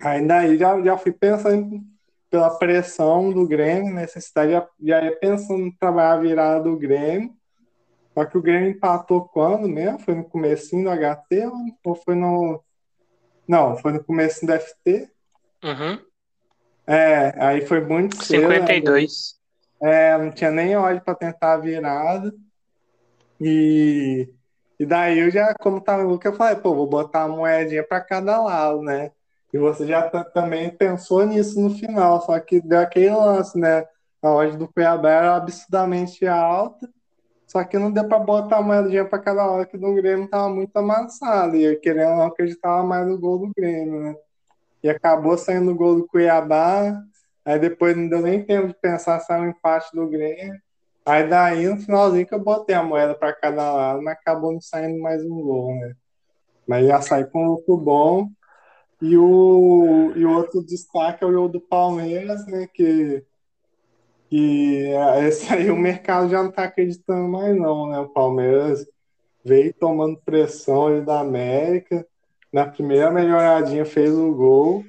[0.01, 1.81] ainda aí já, já fui pensando
[2.29, 7.35] pela pressão do Grêmio, necessidade, já, já ia pensando em trabalhar a virada do Grêmio.
[8.15, 9.99] Só que o Grêmio empatou quando mesmo?
[10.01, 11.47] Foi no comecinho do HT
[11.85, 12.63] ou foi no.
[13.47, 15.11] Não, foi no começo do FT?
[15.65, 15.99] Uhum.
[16.87, 19.42] É, aí foi muito 52.
[19.83, 22.33] É, não tinha nem óleo para tentar a virada.
[23.41, 24.29] E,
[24.79, 28.01] e daí eu já, como tava louco, eu falei, pô, vou botar uma moedinha para
[28.01, 29.11] cada lado, né?
[29.53, 33.85] E você já também pensou nisso no final, só que deu aquele lance, né?
[34.23, 36.89] A odd do Cuiabá era absurdamente alta,
[37.47, 40.49] só que não deu para botar a moedinha para cada lado, que do Grêmio tava
[40.49, 44.17] muito amassado, e eu querendo não acreditava mais no gol do Grêmio, né?
[44.83, 47.03] E acabou saindo o gol do Cuiabá,
[47.45, 50.61] Aí depois não deu nem tempo de pensar se era um empate do Grêmio.
[51.05, 54.61] Aí daí no finalzinho que eu botei a moeda para cada lado, mas acabou não
[54.61, 55.95] saindo mais um gol, né?
[56.67, 58.29] Mas já saí com um bom.
[59.01, 62.69] E o, e outro destaque é o do Palmeiras, né?
[62.73, 63.25] Que,
[64.31, 67.99] que é, esse aí o mercado já não está acreditando mais, não, né?
[67.99, 68.87] O Palmeiras
[69.45, 72.07] veio tomando pressão ali da América.
[72.53, 74.85] Na primeira melhoradinha fez o gol.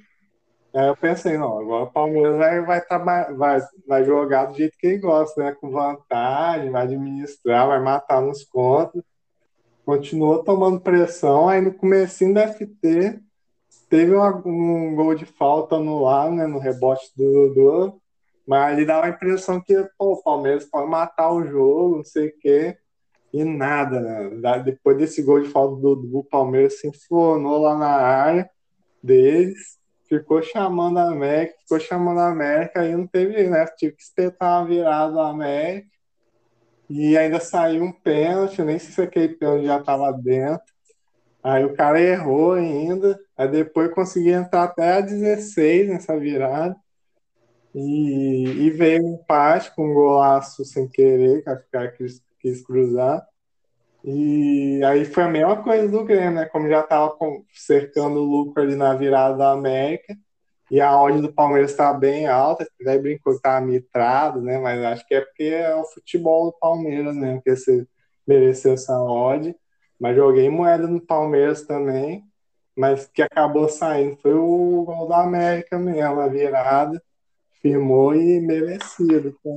[0.76, 4.88] Aí eu pensei, não, agora o Palmeiras vai, vai, vai, vai jogar do jeito que
[4.88, 5.52] ele gosta, né?
[5.54, 9.04] Com vantagem, vai administrar, vai matar nos contos.
[9.86, 13.20] Continuou tomando pressão, aí no comecinho da FT
[13.90, 16.48] teve um, um gol de falta no lá, né?
[16.48, 18.02] No rebote do Dudu.
[18.48, 22.30] Mas ele dava a impressão que pô, o Palmeiras pode matar o jogo, não sei
[22.30, 22.78] o quê.
[23.32, 24.60] E nada, né?
[24.64, 28.50] Depois desse gol de falta do, do Palmeiras se inflonou lá na área
[29.04, 29.83] deles
[30.20, 33.66] ficou chamando a América, ficou chamando a América, e não teve, né?
[33.78, 35.88] Tive que espetar uma virada da América.
[36.90, 40.74] E ainda saiu um pênalti, nem sei se aquele pênalti já estava dentro.
[41.44, 43.20] Aí o cara errou ainda.
[43.38, 46.76] Aí depois consegui entrar até a 16 nessa virada.
[47.74, 51.92] E, e veio um empate com um golaço sem querer, que o cara
[52.40, 53.26] quis cruzar.
[54.04, 56.46] E aí foi a mesma coisa do Grêmio, né?
[56.46, 57.16] Como já estava
[57.54, 60.18] cercando o lucro ali na virada da América.
[60.70, 62.68] E a odd do Palmeiras está bem alta.
[62.84, 64.58] Daí brincou que estava mitrado, né?
[64.58, 67.40] Mas acho que é porque é o futebol do Palmeiras, né?
[67.44, 67.88] Que você
[68.28, 69.56] mereceu essa odd.
[70.00, 72.24] Mas joguei moeda no Palmeiras também.
[72.76, 77.02] Mas que acabou saindo foi o gol da América mesmo, a virada.
[77.62, 79.32] Firmou e merecido.
[79.44, 79.52] Tá?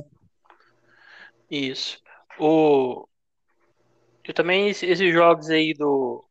[1.49, 1.99] Isso.
[2.39, 3.07] O,
[4.27, 6.23] eu também, esses jogos aí do.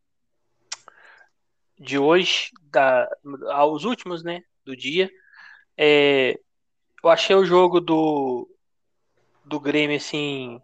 [1.79, 3.09] De hoje, da,
[3.53, 4.43] aos últimos, né?
[4.65, 5.11] Do dia.
[5.77, 6.39] É,
[7.03, 8.49] eu achei o jogo do.
[9.45, 10.61] Do Grêmio, assim.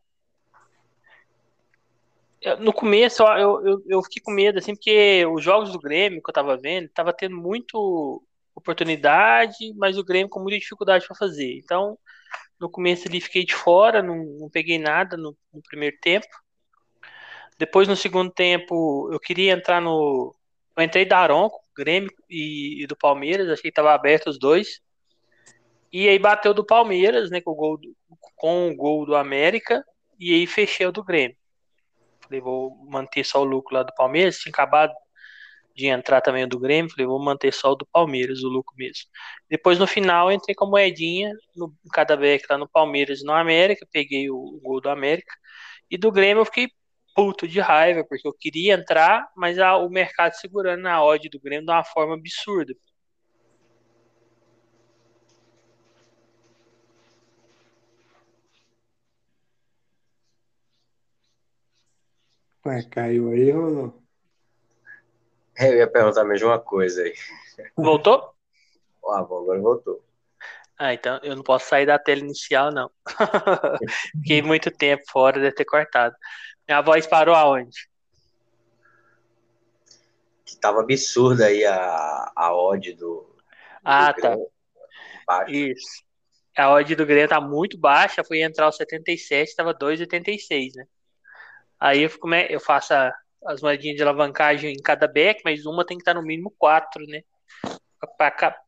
[2.58, 6.28] No começo, eu, eu, eu fiquei com medo, assim, porque os jogos do Grêmio que
[6.28, 8.20] eu tava vendo, tava tendo muito
[8.54, 11.56] oportunidade, mas o Grêmio com muita dificuldade para fazer.
[11.58, 11.96] Então,
[12.58, 16.26] no começo ali fiquei de fora, não, não peguei nada no, no primeiro tempo.
[17.62, 20.34] Depois, no segundo tempo, eu queria entrar no.
[20.76, 24.80] Eu entrei da Aronco, Grêmio e, e, do Palmeiras, achei que estava aberto os dois.
[25.92, 27.94] E aí bateu do Palmeiras, né, com o gol do,
[28.34, 29.84] com o gol do América,
[30.18, 31.36] e aí fechei o do Grêmio.
[32.24, 34.92] Falei, vou manter só o lucro lá do Palmeiras, tinha acabado
[35.72, 38.74] de entrar também o do Grêmio, falei, vou manter só o do Palmeiras, o lucro
[38.76, 39.08] mesmo.
[39.48, 43.32] Depois no final entrei com a moedinha no cada vez lá no Palmeiras e no
[43.32, 45.32] América, peguei o, o gol do América.
[45.88, 46.68] E do Grêmio eu fiquei
[47.14, 51.40] puto de raiva, porque eu queria entrar, mas a, o mercado segurando na odd do
[51.40, 52.74] Grêmio de uma forma absurda.
[62.64, 64.02] Ué, caiu aí ou não?
[65.58, 67.14] Eu ia perguntar a mesma coisa aí.
[67.76, 68.30] Voltou?
[69.04, 70.00] Ah, agora voltou.
[70.78, 72.88] Ah, então eu não posso sair da tela inicial, não.
[74.22, 76.14] Fiquei muito tempo fora, deve ter cortado.
[76.68, 77.88] Minha voz parou aonde?
[80.44, 83.36] Que tava absurda aí a, a odd do.
[83.84, 84.36] Ah, do tá.
[85.48, 86.04] Isso.
[86.56, 90.86] A odd do Grêmio tá muito baixa, fui entrar o 77, tava 2,86, né?
[91.80, 93.12] Aí eu, fico, eu faço a,
[93.46, 97.04] as moedinhas de alavancagem em cada back, mas uma tem que estar no mínimo 4,
[97.06, 97.22] né?
[98.16, 98.62] Pra, pra,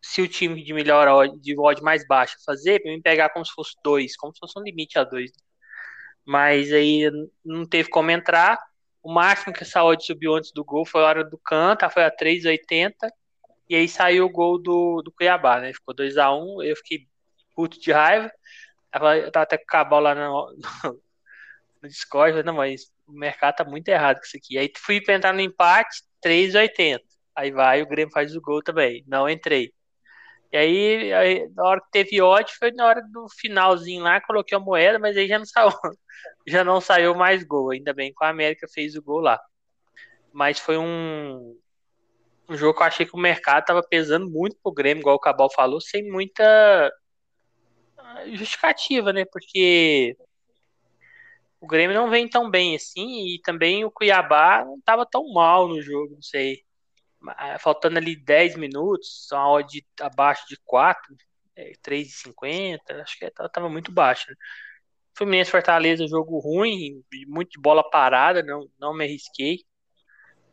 [0.00, 3.44] se o time de melhor odd, de odd mais baixa fazer, pra mim pegar como
[3.44, 5.30] se fosse 2, como se fosse um limite a 2.
[5.30, 5.47] Né?
[6.28, 7.10] Mas aí
[7.42, 8.58] não teve como entrar.
[9.02, 12.04] O máximo que a saúde subiu antes do gol foi a hora do canto, foi
[12.04, 12.92] a 3,80.
[13.66, 15.72] E aí saiu o gol do, do Cuiabá, né?
[15.72, 16.62] Ficou 2x1.
[16.62, 17.08] Eu fiquei
[17.56, 18.30] puto de raiva.
[18.92, 21.00] Eu tava até com o cabal lá no, no,
[21.82, 22.32] no Discord.
[22.32, 24.58] Falei, não, mas o mercado tá muito errado com isso aqui.
[24.58, 27.00] Aí fui entrar no empate, 3,80.
[27.34, 29.02] Aí vai, o Grêmio faz o gol também.
[29.08, 29.72] Não entrei.
[30.50, 34.56] E aí, aí, na hora que teve ódio, foi na hora do finalzinho lá, coloquei
[34.56, 35.70] a moeda, mas aí já não saiu,
[36.46, 37.70] já não saiu mais gol.
[37.70, 39.38] Ainda bem que o América fez o gol lá.
[40.32, 41.58] Mas foi um,
[42.48, 45.20] um jogo que eu achei que o mercado estava pesando muito pro Grêmio, igual o
[45.20, 46.90] Cabal falou, sem muita
[48.34, 49.24] justificativa, né?
[49.24, 50.16] Porque
[51.60, 55.68] o Grêmio não vem tão bem assim, e também o Cuiabá não estava tão mal
[55.68, 56.62] no jogo, não sei.
[57.26, 61.16] Ah, faltando ali 10 minutos, uma odd abaixo de 4,
[61.56, 64.30] é, 3,50, acho que estava muito baixo.
[64.30, 64.36] Né?
[65.16, 69.64] Fluminense Fortaleza, jogo ruim, muito de bola parada, não, não me arrisquei.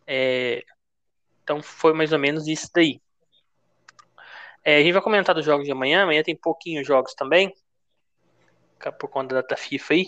[0.08, 0.64] É,
[1.44, 3.00] então foi mais ou menos isso daí.
[4.64, 7.54] É, a gente vai comentar dos jogos de amanhã, amanhã tem pouquinhos jogos também,
[9.00, 10.08] por conta da data FIFA aí.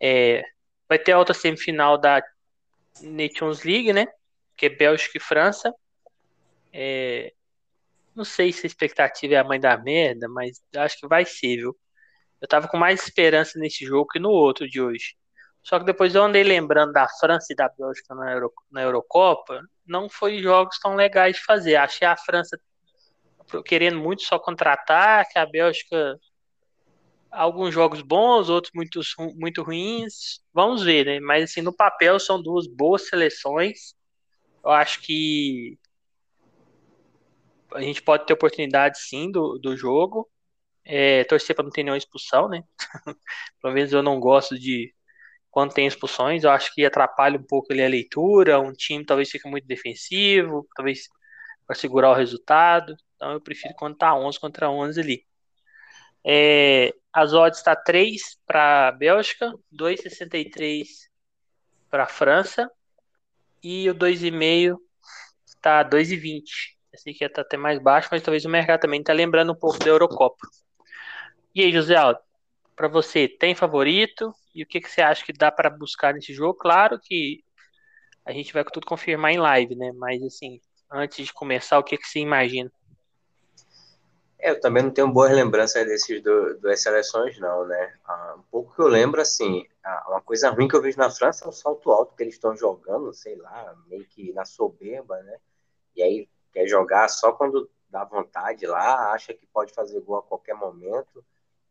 [0.00, 0.42] É,
[0.88, 2.22] vai ter a outra semifinal da
[3.02, 4.06] Nations League, né?
[4.58, 5.72] Que é Bélgica e França.
[6.72, 7.32] É,
[8.14, 11.56] não sei se a expectativa é a mãe da merda, mas acho que vai ser,
[11.56, 11.76] viu?
[12.40, 15.16] Eu tava com mais esperança nesse jogo que no outro de hoje.
[15.62, 19.60] Só que depois eu andei lembrando da França e da Bélgica na, Euro, na Eurocopa,
[19.86, 21.76] não foi jogos tão legais de fazer.
[21.76, 22.58] Achei a França
[23.64, 26.18] querendo muito só contratar, que a Bélgica
[27.30, 29.00] alguns jogos bons, outros muito,
[29.36, 30.40] muito ruins.
[30.52, 31.20] Vamos ver, né?
[31.20, 33.94] Mas assim, no papel são duas boas seleções.
[34.64, 35.78] Eu acho que
[37.74, 40.28] a gente pode ter oportunidade sim do, do jogo.
[40.84, 42.62] É, torcer para não ter nenhuma expulsão, né?
[43.60, 44.94] Pelo menos eu não gosto de
[45.50, 46.44] quando tem expulsões.
[46.44, 48.60] Eu acho que atrapalha um pouco ali a leitura.
[48.60, 51.08] Um time talvez fique muito defensivo, talvez
[51.66, 52.96] para segurar o resultado.
[53.16, 55.26] Então eu prefiro quando tá 11 contra 11 ali.
[56.24, 60.86] É, as odds está 3 para Bélgica, 2,63
[61.90, 62.70] para França
[63.62, 64.78] E o 2,5
[65.60, 66.76] tá 2,20.
[66.92, 69.78] Esse aqui tá até mais baixo, mas talvez o mercado também tá lembrando um pouco
[69.78, 70.46] da Eurocopa.
[71.54, 72.20] E aí, José Aldo,
[72.76, 74.32] para você, tem favorito?
[74.54, 76.54] E o que, que você acha que dá para buscar nesse jogo?
[76.54, 77.42] Claro que
[78.24, 79.92] a gente vai tudo confirmar em live, né?
[79.92, 82.70] Mas assim, antes de começar, o que, que você imagina?
[84.40, 87.98] É, eu também não tenho boas lembranças desses do, das seleções, não, né?
[88.04, 89.66] Ah, um pouco que eu lembro, assim,
[90.06, 92.56] uma coisa ruim que eu vejo na França é o salto alto que eles estão
[92.56, 95.38] jogando, sei lá, meio que na soberba, né?
[95.96, 100.22] E aí quer jogar só quando dá vontade lá, acha que pode fazer gol a
[100.22, 101.24] qualquer momento.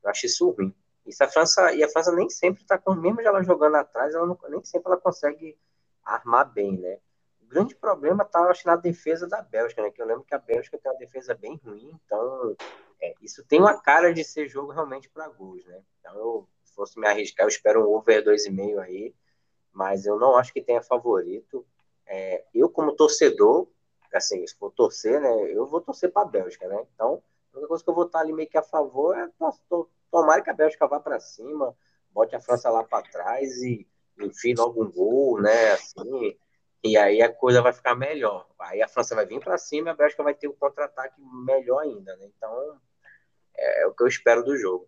[0.03, 0.74] Eu acho isso ruim.
[1.05, 4.26] Isso a França, e a França nem sempre está com, mesmo ela jogando atrás, ela
[4.26, 5.57] não, nem sempre ela consegue
[6.03, 6.99] armar bem, né?
[7.48, 9.89] Grande problema tá, acho, na defesa da Bélgica, né?
[9.89, 12.56] Que eu lembro que a Bélgica tem uma defesa bem ruim, então
[13.02, 15.82] é, isso tem uma cara de ser jogo realmente para gols, né?
[16.00, 19.16] Então, eu, se fosse me arriscar, eu espero um over 2,5 aí,
[19.72, 21.66] mas eu não acho que tenha favorito.
[22.06, 23.68] É, eu, como torcedor,
[24.14, 25.52] assim, se for torcer, né?
[25.52, 26.86] Eu vou torcer para a Bélgica, né?
[26.93, 27.22] Então,
[27.54, 29.30] a única coisa que eu vou estar ali meio que a favor é
[30.12, 31.76] tomara que a Bélgica vá para cima,
[32.12, 33.88] bote a França lá para trás e
[34.20, 35.72] enfim logo um gol, né?
[35.72, 36.38] Assim,
[36.84, 38.47] e aí a coisa vai ficar melhor.
[38.59, 41.15] Aí a França vai vir para cima e a Bélgica vai ter um contra-ataque
[41.45, 42.28] melhor ainda, né?
[42.36, 42.80] Então,
[43.55, 44.88] é, é o que eu espero do jogo.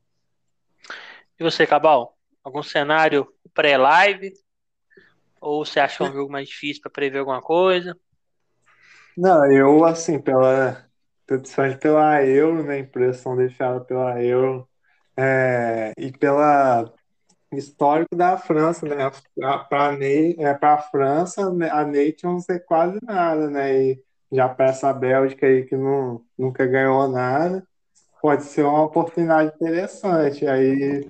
[1.39, 2.17] E você, Cabal?
[2.43, 4.33] Algum cenário pré-live?
[5.41, 7.97] Ou você acha um jogo mais difícil para prever alguma coisa?
[9.17, 10.85] Não, eu, assim, pela,
[11.25, 14.67] principalmente pela Euro, né, impressão deixada pela Euro,
[15.15, 16.93] é, e pela
[17.51, 19.11] histórico da França, né?
[19.69, 23.83] Para é, a França, né, a Nations é quase nada, né?
[23.83, 27.65] E já para essa Bélgica aí que não, nunca ganhou nada,
[28.21, 30.47] pode ser uma oportunidade interessante.
[30.47, 31.09] Aí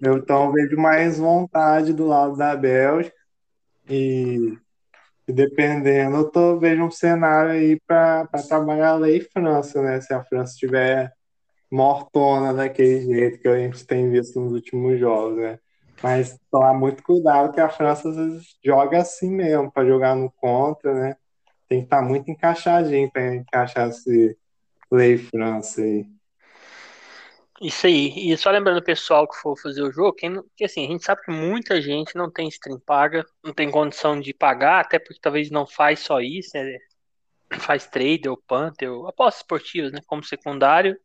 [0.00, 3.16] eu então vejo mais vontade do lado da Bélgica
[3.88, 4.58] e,
[5.28, 10.00] e dependendo, eu tô, vejo um cenário aí para trabalhar a lei França, né?
[10.00, 11.12] Se a França tiver
[11.70, 15.58] mortona daquele jeito que a gente tem visto nos últimos jogos, né?
[16.02, 20.30] Mas tomar muito cuidado que a França às vezes joga assim mesmo, para jogar no
[20.30, 21.16] contra, né?
[21.68, 24.36] Tem que estar tá muito encaixadinho para encaixar esse
[24.88, 26.06] Play França aí.
[27.60, 28.12] Isso aí.
[28.30, 31.22] E só lembrando o pessoal que for fazer o jogo, que, assim, a gente sabe
[31.22, 35.50] que muita gente não tem stream paga, não tem condição de pagar, até porque talvez
[35.50, 36.76] não faz só isso, né?
[37.60, 40.00] Faz trade ou punter, ou apostas esportivas, né?
[40.06, 40.98] Como secundário.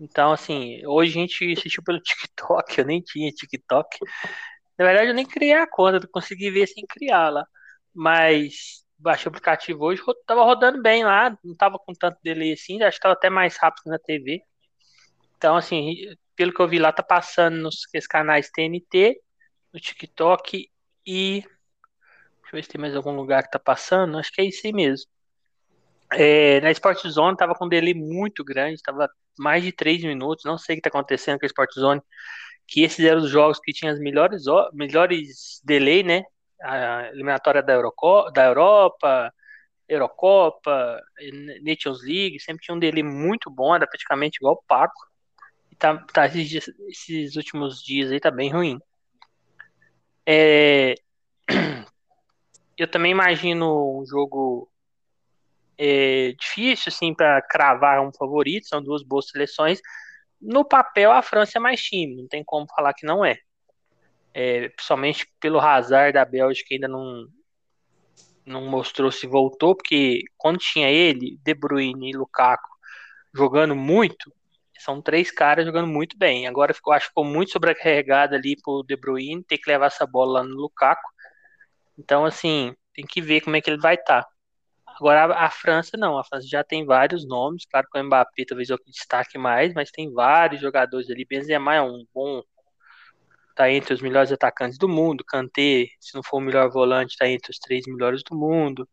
[0.00, 3.98] Então, assim, hoje a gente assistiu pelo TikTok, eu nem tinha TikTok.
[4.78, 7.46] Na verdade, eu nem criei a conta, consegui ver sem criar lá.
[7.94, 12.82] Mas baixei o aplicativo hoje, tava rodando bem lá, não tava com tanto delay assim,
[12.82, 14.40] acho que tava até mais rápido na TV.
[15.36, 15.94] Então, assim,
[16.34, 19.20] pelo que eu vi lá, tá passando nos canais TNT,
[19.72, 20.68] no TikTok
[21.06, 21.40] e.
[21.42, 21.48] Deixa
[22.46, 24.72] eu ver se tem mais algum lugar que tá passando, acho que é isso aí
[24.72, 25.06] mesmo.
[26.16, 29.08] É, na Sport Zone tava com um delay muito grande, tava
[29.38, 32.00] mais de 3 minutos, não sei o que tá acontecendo com a Sport Zone,
[32.66, 36.22] que esses eram os jogos que tinham as melhores, melhores delay, né?
[36.62, 39.32] A eliminatória da, Euroco, da Europa,
[39.88, 41.00] Eurocopa,
[41.62, 45.00] Nations League, sempre tinha um delay muito bom, era praticamente igual o Paco.
[45.70, 48.78] E tá, tá esses, dias, esses últimos dias aí tá bem ruim.
[50.26, 50.94] É,
[52.78, 54.70] eu também imagino um jogo
[55.78, 59.80] é difícil assim para cravar um favorito, são duas boas seleções.
[60.40, 63.38] No papel a França é mais time, não tem como falar que não é.
[64.32, 67.26] é principalmente pelo Hazard da Bélgica ainda não
[68.46, 72.68] não mostrou se voltou, porque quando tinha ele, De Bruyne e Lukaku
[73.34, 74.32] jogando muito,
[74.78, 76.46] são três caras jogando muito bem.
[76.46, 80.06] Agora ficou, acho que ficou muito sobrecarregado ali pro De Bruyne ter que levar essa
[80.06, 81.08] bola lá no Lukaku.
[81.98, 84.22] Então, assim, tem que ver como é que ele vai estar.
[84.22, 84.33] Tá.
[84.96, 88.70] Agora a, França não, a França já tem vários nomes, claro que o Mbappé talvez
[88.70, 91.24] eu destaque mais, mas tem vários jogadores ali.
[91.24, 92.42] Benzema é um bom,
[93.56, 95.24] tá entre os melhores atacantes do mundo.
[95.24, 98.88] Kanté, se não for o melhor volante, tá entre os três melhores do mundo.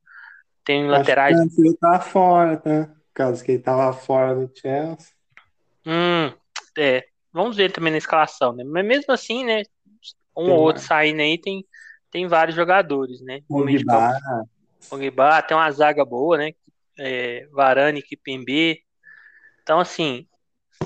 [0.64, 1.38] Tem Acho laterais.
[1.56, 2.90] Que ele tá fora, tá?
[3.14, 5.14] Caso que ele tava fora do Chelsea.
[5.86, 6.34] Hum,
[6.78, 7.06] é.
[7.32, 8.64] Vamos ver também na escalação, né?
[8.64, 9.64] Mas mesmo assim, né?
[10.36, 11.66] Um tem ou outro saindo aí tem,
[12.10, 13.42] tem vários jogadores, né?
[13.50, 13.64] O
[14.90, 16.52] Pogba tem uma zaga boa, né?
[16.98, 18.84] É, Varane, Kipembe.
[19.62, 20.28] Então, assim,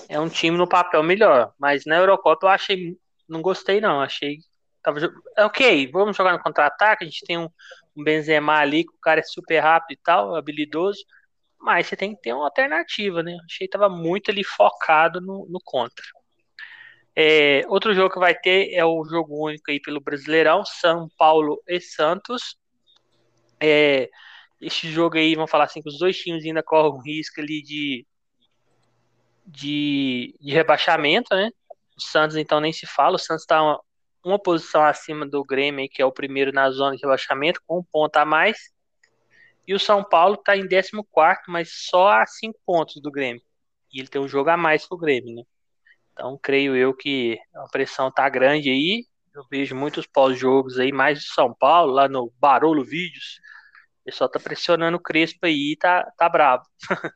[0.08, 1.54] é um time no papel melhor.
[1.60, 2.98] Mas na Eurocopa eu achei.
[3.28, 4.02] Não gostei, não.
[4.02, 4.40] Achei.
[4.84, 5.00] Tava,
[5.40, 7.04] ok, vamos jogar no contra-ataque.
[7.04, 7.50] A gente tem um,
[7.96, 11.04] um Benzema ali, que o cara é super rápido e tal, habilidoso.
[11.60, 13.36] Mas você tem que ter uma alternativa, né?
[13.46, 16.06] Achei que tava muito ali focado no, no contra.
[17.16, 21.62] É, outro jogo que vai ter é o jogo único aí pelo Brasileirão, São Paulo
[21.68, 22.58] e Santos.
[23.60, 24.10] É,
[24.62, 27.62] este jogo aí, vamos falar assim, que os dois times ainda correm o risco ali
[27.62, 28.06] de,
[29.46, 31.50] de, de rebaixamento, né?
[31.98, 33.16] O Santos, então, nem se fala.
[33.16, 33.82] O Santos está uma,
[34.24, 37.84] uma, posição acima do Grêmio, que é o primeiro na zona de rebaixamento, com um
[37.84, 38.58] ponto a mais.
[39.68, 43.42] E o São Paulo está em 14, mas só a cinco pontos do Grêmio.
[43.94, 45.44] E ele tem um jogo a mais que o Grêmio, né?
[46.12, 49.06] Então, creio eu que a pressão tá grande aí.
[49.34, 53.42] Eu vejo muitos pós-jogos aí, mais de São Paulo, lá no Barolo Vídeos.
[54.06, 56.64] Pessoal tá pressionando o Crespo aí e tá, tá bravo.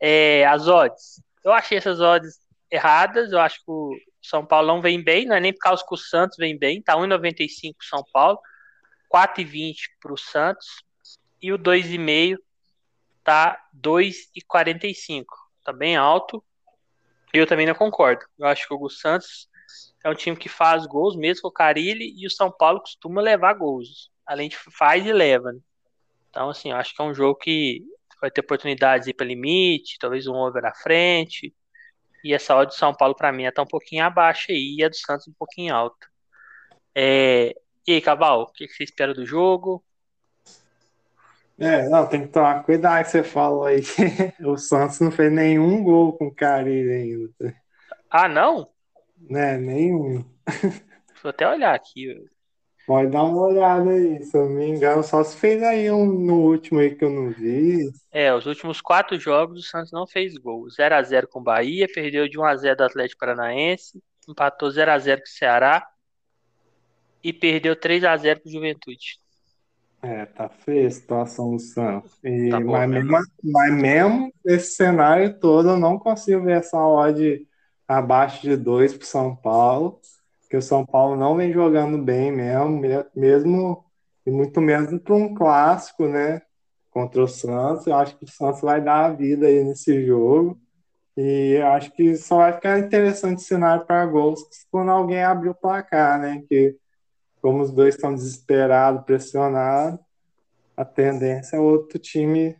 [0.00, 1.20] é, as odds.
[1.42, 2.38] Eu achei essas odds
[2.70, 3.32] erradas.
[3.32, 3.90] Eu acho que o
[4.22, 6.80] São Paulo não vem bem, não é nem por causa que o Santos vem bem.
[6.80, 8.38] Tá 1,95 São Paulo,
[9.12, 10.84] 4,20 para o Santos.
[11.42, 12.36] E o 2,5
[13.24, 15.24] tá 2,45.
[15.64, 16.44] Tá bem alto.
[17.32, 18.24] Eu também não concordo.
[18.38, 19.48] Eu acho que o Santos
[20.04, 23.20] é um time que faz gols, mesmo com o Carilli, e o São Paulo costuma
[23.20, 24.12] levar gols.
[24.24, 25.52] Além de faz e leva.
[25.52, 25.58] Né?
[26.34, 27.84] Então, assim, eu acho que é um jogo que
[28.20, 31.54] vai ter oportunidades de ir para limite, talvez um over à frente.
[32.24, 34.82] E essa odd de São Paulo, para mim, é tá um pouquinho abaixo aí, e
[34.82, 36.08] a do Santos um pouquinho alta.
[36.92, 37.54] É...
[37.86, 39.84] E aí, Cabal, o que você espera do jogo?
[41.56, 43.82] É, não, tem que tomar cuidado que você falou aí.
[44.44, 47.56] o Santos não fez nenhum gol com o Carille ainda.
[48.10, 48.68] Ah, não?
[49.30, 50.24] Né, nenhum.
[51.22, 52.26] Vou até olhar aqui.
[52.86, 56.04] Pode dar uma olhada aí, se eu não me engano, só se fez aí um
[56.04, 57.78] no último aí que eu não vi.
[58.12, 60.66] É, os últimos quatro jogos o Santos não fez gol.
[60.66, 65.86] 0x0 com o Bahia, perdeu de 1x0 do Atlético Paranaense, empatou 0x0 com o Ceará
[67.22, 69.18] e perdeu 3x0 com o Juventude.
[70.02, 72.18] É, tá feia a situação do Santos.
[72.22, 76.76] E, tá bom, mas, mesmo, mas mesmo esse cenário todo, eu não consigo ver essa
[76.76, 77.46] odd
[77.88, 79.98] abaixo de 2 pro São Paulo,
[80.54, 82.80] que o São Paulo não vem jogando bem mesmo,
[83.12, 83.84] mesmo
[84.24, 86.42] e muito menos para um clássico, né?
[86.92, 87.88] Contra o Santos.
[87.88, 90.56] Eu acho que o Santos vai dar a vida aí nesse jogo.
[91.16, 95.54] E acho que só vai ficar interessante o cenário para gols quando alguém abrir o
[95.56, 96.44] placar, né?
[96.48, 96.76] Que
[97.42, 99.98] como os dois estão desesperados, pressionados,
[100.76, 102.56] a tendência é o outro time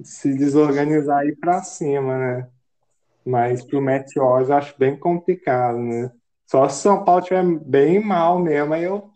[0.00, 2.48] se desorganizar e ir para cima, né?
[3.24, 6.12] Mas para o Meteor eu acho bem complicado, né?
[6.46, 9.10] Só se o São Paulo estiver bem mal mesmo, aí eu,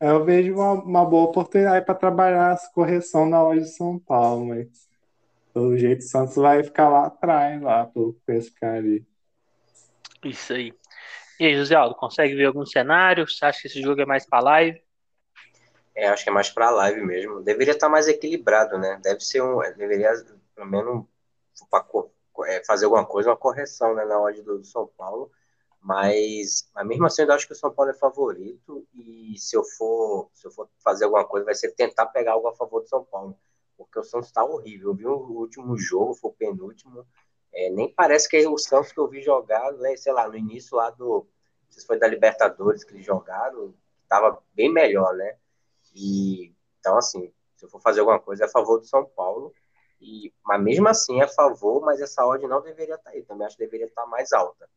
[0.00, 4.46] eu vejo uma, uma boa oportunidade para trabalhar essa correção na hora de São Paulo,
[4.46, 4.88] mas
[5.52, 9.02] pelo jeito o Santos vai ficar lá atrás, lá, pelo pescaria.
[10.24, 10.72] Isso aí.
[11.38, 13.26] E aí, José Aldo, consegue ver algum cenário?
[13.28, 14.82] Você acha que esse jogo é mais para live?
[15.94, 17.42] É, acho que é mais para live mesmo.
[17.42, 19.00] Deveria estar tá mais equilibrado, né?
[19.02, 19.58] Deve ser um.
[19.76, 20.12] Deveria,
[20.54, 21.04] pelo menos,
[21.70, 21.84] pra,
[22.46, 25.30] é, fazer alguma coisa, uma correção né, na odd do, do São Paulo.
[25.80, 28.86] Mas, mas mesmo assim, eu acho que o São Paulo é favorito.
[28.94, 32.48] E se eu for, se eu for fazer alguma coisa, vai ser tentar pegar algo
[32.48, 33.36] a favor do São Paulo.
[33.76, 34.90] Porque o Santos está horrível.
[34.90, 37.06] Eu vi o último jogo, foi o penúltimo
[37.52, 40.36] é, nem parece que é o Santos que eu vi jogar, né, sei lá, no
[40.36, 41.26] início lá do.
[41.64, 45.36] Não sei se foi da Libertadores que eles jogaram, estava bem melhor, né?
[45.94, 49.52] E, então, assim, se eu for fazer alguma coisa, é a favor do São Paulo.
[50.00, 53.22] E, mas mesmo assim é a favor, mas essa odd não deveria estar tá aí.
[53.22, 54.68] Também acho que deveria estar tá mais alta.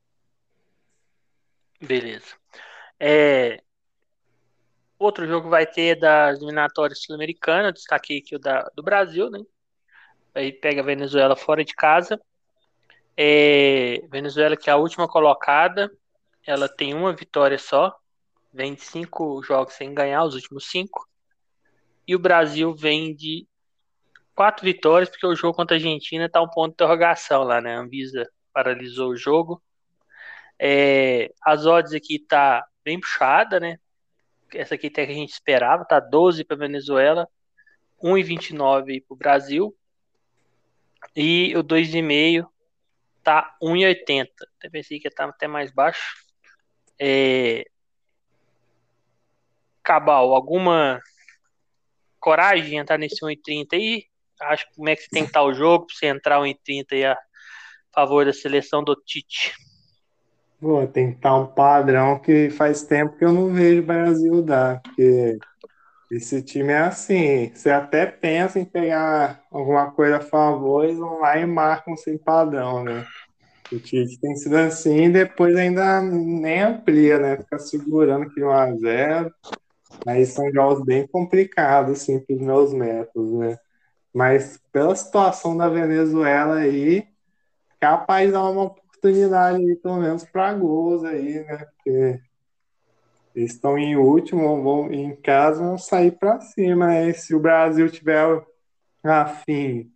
[1.81, 2.35] Beleza.
[2.99, 3.61] É...
[4.97, 7.73] Outro jogo vai ter das eliminatórias sul-americanas.
[7.73, 9.39] Destaquei aqui o da, do Brasil, né?
[10.33, 12.19] Aí pega a Venezuela fora de casa.
[13.15, 15.91] É, Venezuela, que é a última colocada,
[16.45, 17.95] ela tem uma vitória só,
[18.51, 21.07] vem de cinco jogos sem ganhar, os últimos cinco.
[22.07, 23.47] E o Brasil vem de
[24.35, 27.75] quatro vitórias, porque o jogo contra a Argentina está um ponto de interrogação lá, né?
[27.75, 29.61] A Anvisa paralisou o jogo.
[30.59, 33.77] É, as odds aqui tá bem puxada, né?
[34.53, 37.27] Essa aqui até que a gente esperava, tá 12 para Venezuela,
[38.01, 39.75] 1,29 para o Brasil.
[41.15, 42.47] E o 2,5
[43.23, 44.27] tá 1,80.
[44.57, 46.15] Até pensei que ia estar tá até mais baixo.
[46.99, 47.65] É...
[49.81, 51.01] Cabal, alguma
[52.19, 54.05] coragem entrar nesse 1,30 aí?
[54.39, 57.17] Acho como é que tem que estar o jogo para você entrar 1,30 aí a
[57.93, 59.53] favor da seleção do Tite.
[60.63, 64.41] Pô, tem que estar um padrão que faz tempo que eu não vejo o Brasil
[64.41, 65.37] dar, porque
[66.09, 71.19] esse time é assim, você até pensa em pegar alguma coisa a favor, eles vão
[71.19, 73.05] lá e marcam sem padrão, né?
[73.73, 77.35] O Tite tem sido assim, depois ainda nem amplia, né?
[77.35, 79.33] Fica segurando aqui 1x0.
[80.07, 83.57] Aí são jogos bem complicados, assim, para os meus métodos, né?
[84.13, 87.05] Mas pela situação da Venezuela aí,
[87.81, 91.57] capaz de dar uma oportunidade aí, pelo menos para gols aí, né?
[91.57, 92.21] Porque
[93.35, 97.01] Eles estão em último, vão, em casa vão sair para cima.
[97.01, 98.43] E se o Brasil tiver
[99.03, 99.91] afim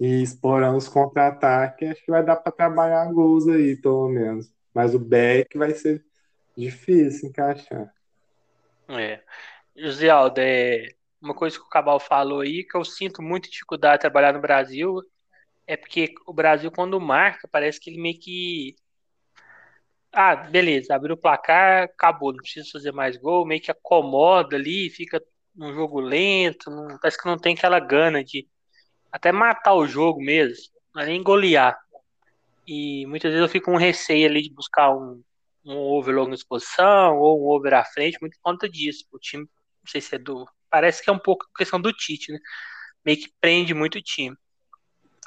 [0.00, 4.50] e explorando os contra-ataques, acho que vai dar para trabalhar gols aí, pelo menos.
[4.72, 6.04] Mas o back vai ser
[6.56, 7.92] difícil encaixar.
[8.88, 9.20] É.
[9.74, 10.88] José Aldo, é
[11.20, 14.40] uma coisa que o Cabal falou aí, que eu sinto muita dificuldade de trabalhar no
[14.40, 15.02] Brasil,
[15.66, 18.76] é porque o Brasil, quando marca, parece que ele meio que.
[20.12, 24.88] Ah, beleza, abriu o placar, acabou, não precisa fazer mais gol, meio que acomoda ali,
[24.88, 25.22] fica
[25.54, 28.48] num jogo lento, não, parece que não tem aquela gana de
[29.12, 31.78] até matar o jogo mesmo, não é nem golear.
[32.66, 35.22] E muitas vezes eu fico com receio ali de buscar um,
[35.64, 39.04] um over logo na exposição ou um over à frente, muito por conta disso.
[39.12, 40.46] O time, não sei se é do.
[40.70, 42.38] Parece que é um pouco questão do Tite, né?
[43.04, 44.36] Meio que prende muito o time.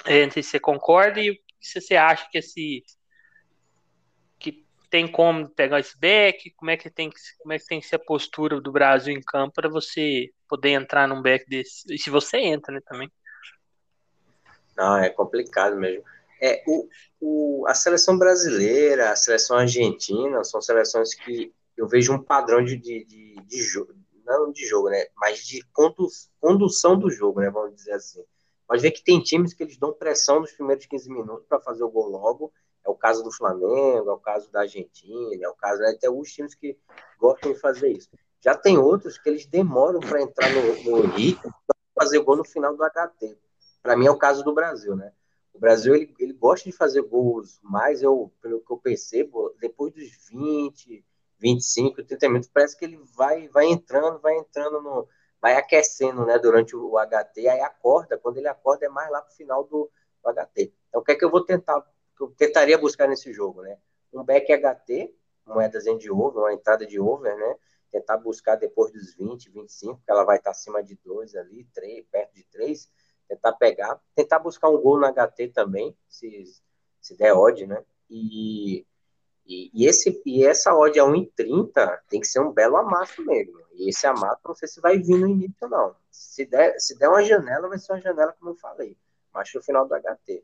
[0.05, 2.83] É, sei se você concorda e se você acha que esse.
[4.39, 7.79] que tem como pegar esse back, como é que tem que, como é que tem
[7.79, 11.83] que ser a postura do Brasil em campo para você poder entrar num back desse.
[11.93, 13.11] E se você entra, né, também.
[14.75, 16.03] Não, é complicado mesmo.
[16.41, 16.87] É, o,
[17.19, 22.77] o, a seleção brasileira, a seleção argentina, são seleções que eu vejo um padrão de,
[22.77, 23.93] de, de, de jogo,
[24.25, 25.05] não de jogo, né?
[25.17, 25.61] Mas de
[26.41, 27.49] condução do jogo, né?
[27.49, 28.23] Vamos dizer assim.
[28.69, 31.83] Pode ver que tem times que eles dão pressão nos primeiros 15 minutos para fazer
[31.83, 32.53] o gol logo.
[32.85, 36.05] É o caso do Flamengo, é o caso da Argentina, é o caso né, até
[36.05, 36.77] alguns times que
[37.19, 38.07] gostam de fazer isso.
[38.39, 42.45] Já tem outros que eles demoram para entrar no, no ritmo para fazer gol no
[42.45, 43.39] final do HT.
[43.81, 45.11] Para mim é o caso do Brasil, né?
[45.51, 49.91] O Brasil ele, ele gosta de fazer gols, mas eu, pelo que eu percebo, depois
[49.91, 51.03] dos 20,
[51.39, 55.07] 25, 30 minutos, parece que ele vai, vai entrando, vai entrando no.
[55.41, 59.35] Vai aquecendo né, durante o, HT, aí acorda, quando ele acorda é mais lá pro
[59.35, 59.89] final do,
[60.23, 60.73] do HT.
[60.89, 61.83] Então o que é que eu vou tentar?
[62.19, 63.77] Eu tentaria buscar nesse jogo, né?
[64.11, 65.15] Um back HT,
[65.45, 67.55] moedas de over, uma entrada de over, né?
[67.91, 72.05] Tentar buscar depois dos 20, 25, que ela vai estar acima de 2 ali, 3,
[72.11, 72.89] perto de 3
[73.29, 76.43] tentar pegar, tentar buscar um gol no HT também, se,
[76.99, 77.85] se der odd, né?
[78.09, 78.85] E,
[79.49, 83.59] e, e, esse, e essa odd a 1,30 tem que ser um belo amasso mesmo.
[83.73, 85.95] E esse amasso não sei se vai vir no início, não.
[86.11, 88.95] Se der, se der uma janela, vai ser uma janela, como eu falei,
[89.33, 90.43] mas no final do HT.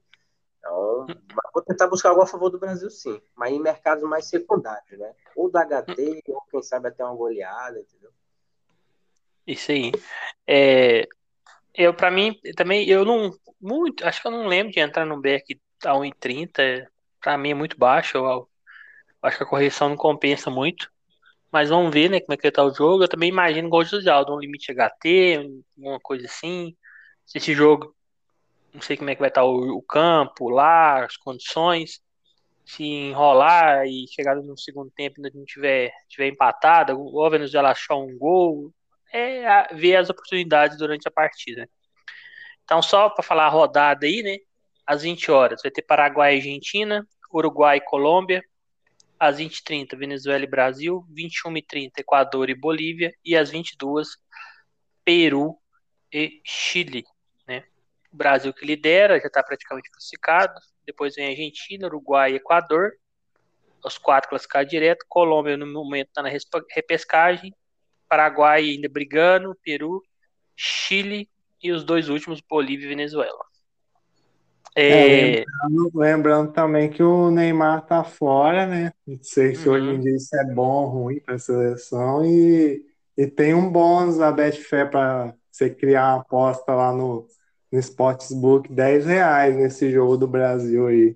[0.58, 1.06] Então,
[1.54, 3.22] vou tentar buscar algo a favor do Brasil, sim.
[3.36, 5.14] Mas em mercados mais secundários, né?
[5.36, 8.10] Ou do HT, ou quem sabe até uma goleada, entendeu?
[9.46, 9.92] Isso aí.
[10.48, 11.08] É,
[11.76, 13.30] eu, para mim, também, eu não.
[13.62, 16.88] Muito, acho que eu não lembro de entrar no back a 1,30.
[17.22, 18.18] Para mim é muito baixo.
[18.18, 18.50] Eu,
[19.26, 20.92] acho que a correção não compensa muito.
[21.52, 23.04] Mas vamos ver, né, como é que tá o jogo.
[23.04, 26.76] Eu também imagino igual o Aldo, um limite HT, uma coisa assim.
[27.26, 27.96] Se esse jogo,
[28.74, 32.02] não sei como é que vai estar o, o campo lá, as condições.
[32.66, 37.72] Se enrolar e chegar no segundo tempo e não tiver, tiver empatado, ou a Venezuela
[37.72, 38.74] achar um gol,
[39.14, 41.70] é ver as oportunidades durante a partida.
[42.64, 44.38] Então, só para falar a rodada aí, né?
[44.86, 48.44] Às 20 horas vai ter Paraguai e Argentina, Uruguai e Colômbia,
[49.20, 54.10] às 20h30 Venezuela e Brasil, 21h30 Equador e Bolívia, e às 22
[55.04, 55.58] Peru
[56.12, 57.04] e Chile.
[57.48, 57.64] Né?
[58.12, 60.54] O Brasil que lidera, já está praticamente classificado,
[60.86, 62.94] depois vem Argentina, Uruguai e Equador,
[63.84, 66.30] os quatro classificados direto, Colômbia no momento está na
[66.72, 67.54] repescagem,
[68.08, 70.02] Paraguai ainda brigando, Peru,
[70.56, 71.30] Chile
[71.62, 73.45] e os dois últimos, Bolívia e Venezuela.
[74.76, 75.40] É...
[75.40, 78.92] É, lembrando, lembrando, também que o Neymar tá fora, né?
[79.08, 79.76] Não sei se uhum.
[79.76, 82.26] hoje em dia isso é bom ou ruim para a seleção.
[82.26, 82.86] E,
[83.18, 87.26] e tem um bônus da Betfair para você criar uma aposta lá no,
[87.72, 91.16] no Sportsbook, 10 reais nesse jogo do Brasil aí.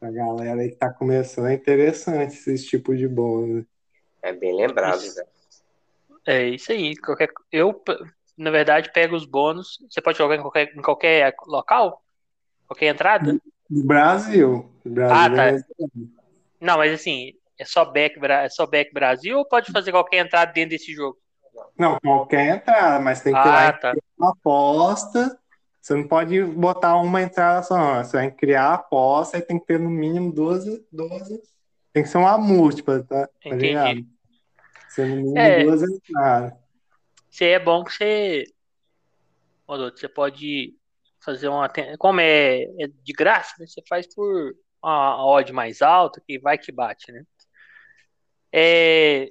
[0.00, 3.64] A galera aí que tá começando, é interessante esse tipo de bônus.
[4.22, 5.24] É bem lembrado, né?
[6.26, 6.96] É isso aí.
[6.96, 7.82] Qualquer, eu,
[8.36, 9.78] na verdade, pego os bônus.
[9.90, 12.01] Você pode jogar em qualquer, em qualquer local?
[12.72, 13.38] Qualquer entrada?
[13.68, 14.70] Brasil.
[14.82, 15.48] Brasil ah, tá.
[15.48, 15.58] É
[16.58, 20.50] Não, mas assim, é só, back, é só back Brasil ou pode fazer qualquer entrada
[20.50, 21.18] dentro desse jogo?
[21.78, 23.92] Não, qualquer entrada, mas tem que ah, tá.
[24.18, 25.38] uma aposta.
[25.82, 28.02] Você não pode botar uma entrada só, não.
[28.02, 30.86] Você vai criar a aposta e tem que ter no mínimo 12.
[30.90, 31.42] 12
[31.92, 33.26] tem que ser uma múltipla, tá?
[33.26, 34.06] tá Entendi.
[34.88, 36.54] Você no é, duas entradas.
[37.28, 38.44] Se é bom que você.
[39.66, 40.74] Você pode
[41.24, 41.68] fazer uma.
[41.98, 43.66] Como é, é de graça, né?
[43.66, 47.24] você faz por uma odd mais alta, que vai que bate, né?
[48.52, 49.28] É,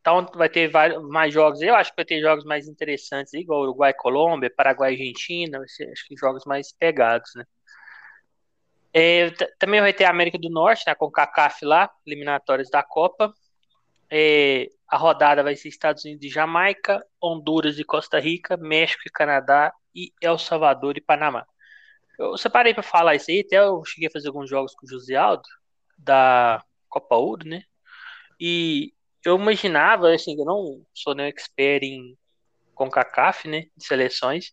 [0.00, 1.62] então vai ter vários, mais jogos.
[1.62, 5.60] Eu acho que vai ter jogos mais interessantes, igual Uruguai, Colômbia, Paraguai, Argentina.
[5.60, 7.44] Acho que jogos mais pegados, né?
[8.96, 12.80] É, também vai ter a América do Norte, né, com o CACAF lá, eliminatórias da
[12.80, 13.34] Copa.
[14.08, 19.10] É, A rodada vai ser Estados Unidos e Jamaica, Honduras e Costa Rica, México e
[19.10, 21.44] Canadá e El Salvador e Panamá.
[22.16, 24.88] Eu separei para falar isso aí, até eu cheguei a fazer alguns jogos com o
[24.88, 25.42] José Aldo,
[25.98, 27.64] da Copa Ouro, né?
[28.38, 32.16] E eu imaginava, assim, eu não sou nenhum expert em
[32.76, 34.52] CONCACAF, né, de seleções,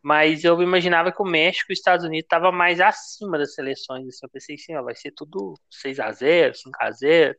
[0.00, 4.06] mas eu imaginava que o México e os Estados Unidos estavam mais acima das seleções.
[4.06, 7.36] Assim, eu pensei assim, ó, vai ser tudo 6 a 0 5 a 0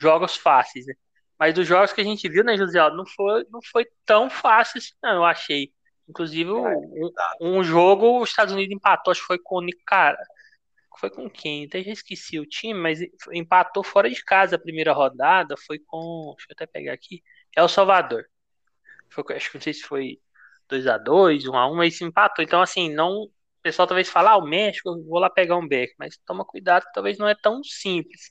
[0.00, 0.94] jogos fáceis, né?
[1.42, 4.78] Mas dos jogos que a gente viu, né, José não foi, não foi tão fácil
[4.78, 5.72] assim, não, eu achei.
[6.08, 10.22] Inclusive, um, um, jogo, os Estados Unidos empatou, acho que foi com o Nicara.
[11.00, 11.64] Foi com quem?
[11.66, 13.00] Até já esqueci o time, mas
[13.32, 15.56] empatou fora de casa a primeira rodada.
[15.66, 16.32] Foi com.
[16.36, 17.20] Deixa eu até pegar aqui.
[17.56, 18.24] É o Salvador.
[19.10, 20.20] Foi, acho que não sei se foi
[20.70, 22.44] 2x2, 1x1, mas empatou.
[22.44, 23.24] Então, assim, não.
[23.24, 23.32] O
[23.62, 27.18] pessoal talvez fale, ah, o México, vou lá pegar um back, mas toma cuidado talvez
[27.18, 28.30] não é tão simples.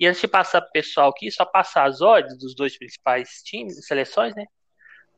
[0.00, 3.86] E antes de passar pro pessoal aqui, só passar as odds dos dois principais times,
[3.86, 4.46] seleções, né?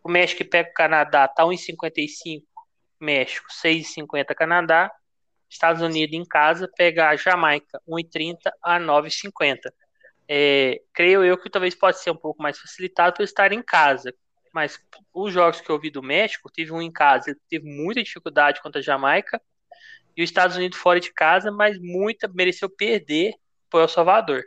[0.03, 2.43] O México pega o Canadá, tá 1,55
[3.01, 4.91] México, 6,50 Canadá.
[5.49, 9.73] Estados Unidos em casa pega a Jamaica, 1,30 a 9,50.
[10.27, 14.13] É, creio eu que talvez pode ser um pouco mais facilitado por estar em casa.
[14.53, 14.81] Mas
[15.15, 18.61] os jogos que eu vi do México, tive um em casa, ele teve muita dificuldade
[18.61, 19.41] contra a Jamaica.
[20.17, 23.35] E os Estados Unidos fora de casa, mas muita mereceu perder
[23.71, 24.45] por El Salvador.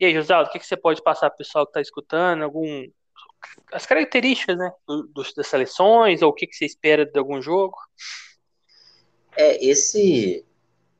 [0.00, 2.42] E aí, Josaldo, o que, que você pode passar para o pessoal que está escutando?
[2.42, 2.88] Algum,
[3.72, 4.72] as características né,
[5.36, 7.76] das seleções, ou o que, que você espera de algum jogo?
[9.36, 10.44] É, esse.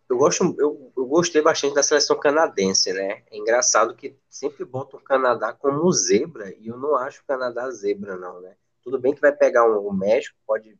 [0.08, 3.22] Eu, gosto, eu, eu gostei bastante da seleção canadense, né?
[3.30, 7.70] É engraçado que sempre botam o Canadá como zebra, e eu não acho o Canadá
[7.70, 8.56] zebra, não, né?
[8.82, 10.78] Tudo bem que vai pegar um, o México, pode.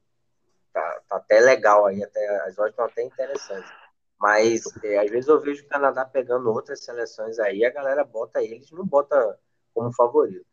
[0.73, 3.71] Tá, tá até legal aí, até, as odds estão até interessantes.
[4.21, 8.43] Mas é, às vezes eu vejo o Canadá pegando outras seleções aí, a galera bota
[8.43, 9.39] eles, não bota
[9.73, 10.45] como favorito.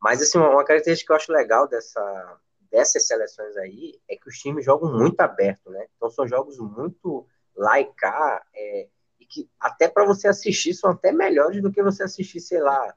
[0.00, 2.40] Mas assim, uma característica que eu acho legal dessa,
[2.70, 5.86] dessas seleções aí é que os times jogam muito aberto, né?
[5.96, 8.88] Então são jogos muito laicar, é,
[9.20, 12.94] e que até para você assistir são até melhores do que você assistir, sei lá,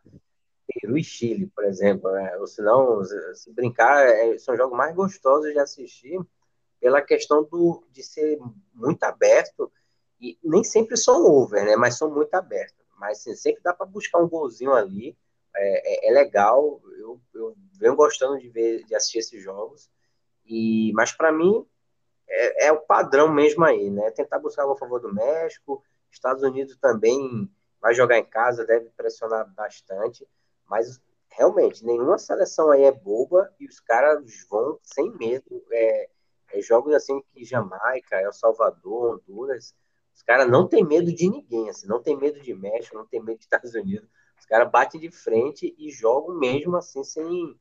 [0.68, 2.36] Peru e Chile, por exemplo, né?
[2.38, 3.04] Ou se não,
[3.34, 6.20] se brincar, é, são jogos mais gostosos de assistir
[6.80, 8.38] pela questão do, de ser
[8.74, 9.72] muito aberto
[10.20, 11.76] e nem sempre são over, né?
[11.76, 12.76] Mas são muito abertos.
[12.98, 15.18] Mas assim, sempre dá para buscar um golzinho ali.
[15.56, 16.82] É, é, é, legal.
[16.98, 19.90] Eu, eu venho gostando de ver, de assistir esses jogos.
[20.46, 21.66] E, mas para mim
[22.28, 24.12] é, é, o padrão mesmo aí, né?
[24.12, 25.84] Tentar buscar a favor do México.
[26.12, 27.50] Estados Unidos também
[27.80, 30.28] vai jogar em casa, deve pressionar bastante.
[30.68, 31.00] Mas
[31.30, 35.64] realmente nenhuma seleção aí é boba e os caras vão sem medo.
[35.72, 36.10] É,
[36.54, 39.76] é jogos assim que Jamaica, El Salvador, Honduras
[40.18, 43.22] os caras não tem medo de ninguém, assim, não tem medo de México, não tem
[43.22, 44.10] medo de Estados Unidos.
[44.40, 47.56] Os caras batem de frente e jogam mesmo assim, sem,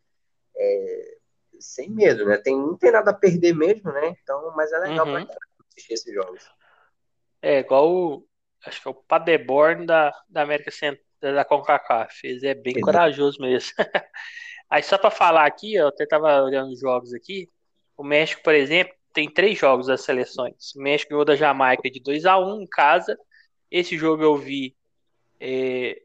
[0.57, 1.19] é,
[1.61, 2.39] sem medo, né?
[2.39, 4.17] Tem, não tem nada a perder mesmo, né?
[4.23, 5.27] Então, mas é legal uhum.
[5.27, 5.37] pra
[5.69, 6.51] assistir esses jogos.
[7.43, 8.27] É, igual o,
[8.65, 12.27] acho que é o Paderborn da, da América Central, da CONCACAF.
[12.27, 12.87] Ele é bem Exato.
[12.87, 13.73] corajoso mesmo.
[14.71, 17.51] Aí só para falar aqui, eu até tava olhando os jogos aqui.
[17.99, 20.75] O México, por exemplo, tem três jogos das seleções.
[20.77, 23.19] O México ganhou da Jamaica de 2 a 1 em casa.
[23.71, 24.77] Esse jogo eu vi.
[25.41, 26.03] É...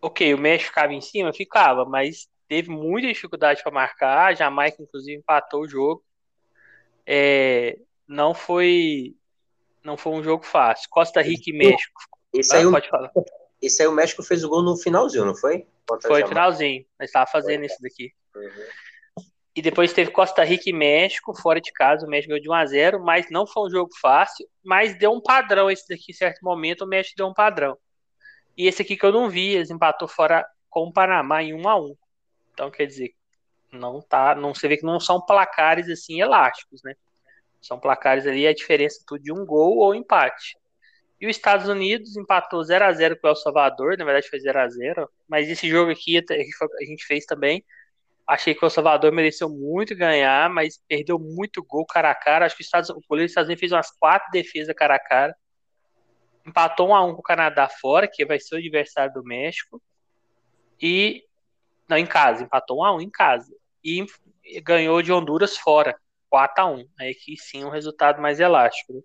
[0.00, 4.28] Ok, o México ficava em cima, ficava, mas teve muita dificuldade para marcar.
[4.28, 6.04] A Jamaica, inclusive, empatou o jogo.
[7.04, 7.80] É...
[8.06, 9.16] Não foi.
[9.82, 10.88] Não foi um jogo fácil.
[10.88, 12.00] Costa Rica e México.
[12.32, 13.10] Esse ah, aí, pode falar.
[13.60, 15.66] Esse aí o México fez o gol no finalzinho, não foi?
[15.84, 16.86] Contra foi finalzinho.
[17.00, 18.12] Nós estava fazendo isso daqui.
[18.36, 18.50] Uhum.
[19.56, 22.52] E depois teve Costa Rica e México, fora de casa, o México ganhou de 1
[22.52, 26.14] a 0 mas não foi um jogo fácil, mas deu um padrão esse daqui, em
[26.14, 27.74] certo momento, o México deu um padrão.
[28.54, 31.68] E esse aqui que eu não vi, eles empatou fora com o Panamá em 1
[31.68, 31.96] a 1
[32.52, 33.14] Então, quer dizer,
[33.72, 36.94] não tá, não você vê que não são placares assim elásticos, né?
[37.62, 40.58] São placares ali a diferença tudo de um gol ou empate.
[41.18, 44.38] E os Estados Unidos empatou 0 a 0 com o El Salvador, na verdade foi
[44.38, 47.64] 0 a 0 mas esse jogo aqui a gente fez também
[48.26, 52.44] Achei que o Salvador mereceu muito ganhar, mas perdeu muito gol cara a cara.
[52.44, 54.98] Acho que os Estados, o goleiro dos Estados Unidos fez umas quatro defesas cara a
[54.98, 55.36] cara.
[56.44, 59.80] Empatou 1 a 1 com o Canadá fora, que vai ser o adversário do México.
[60.80, 61.24] E
[61.88, 63.54] não em casa, empatou 1 a 1 em casa.
[63.84, 64.04] E
[64.62, 65.96] ganhou de Honduras fora,
[66.28, 66.88] 4 a 1.
[66.98, 68.92] Aí aqui sim um resultado mais elástico.
[68.92, 69.00] Né?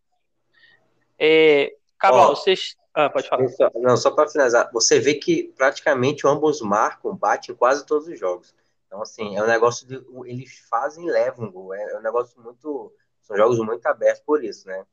[1.20, 3.44] É, Cabal, oh, vocês ah, pode falar.
[3.76, 8.56] Não, só para finalizar, você vê que praticamente ambos marcam, batem quase todos os jogos.
[8.92, 10.04] Então, assim, é um negócio de.
[10.30, 11.74] Eles fazem e levam gol.
[11.74, 12.94] É, é um negócio muito.
[13.22, 14.86] São jogos muito abertos por isso, né?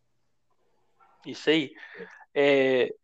[1.26, 1.72] Isso aí.
[2.32, 2.94] É...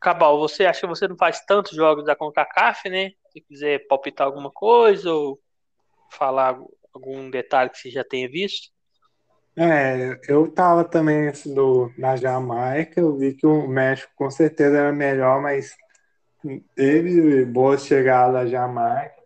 [0.00, 3.10] Cabal, você acha que você não faz tantos jogos da CONCACAF, né?
[3.32, 5.42] Se quiser palpitar alguma coisa ou
[6.12, 6.56] falar
[6.94, 8.70] algum detalhe que você já tenha visto.
[9.58, 14.92] É, eu tava também do, na Jamaica, eu vi que o México com certeza era
[14.92, 15.74] melhor, mas
[16.74, 19.22] teve boas chegadas da Jamaica,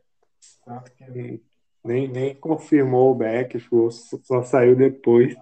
[0.64, 1.40] tanto que
[1.84, 3.90] nem, nem confirmou o back, só,
[4.22, 5.34] só saiu depois.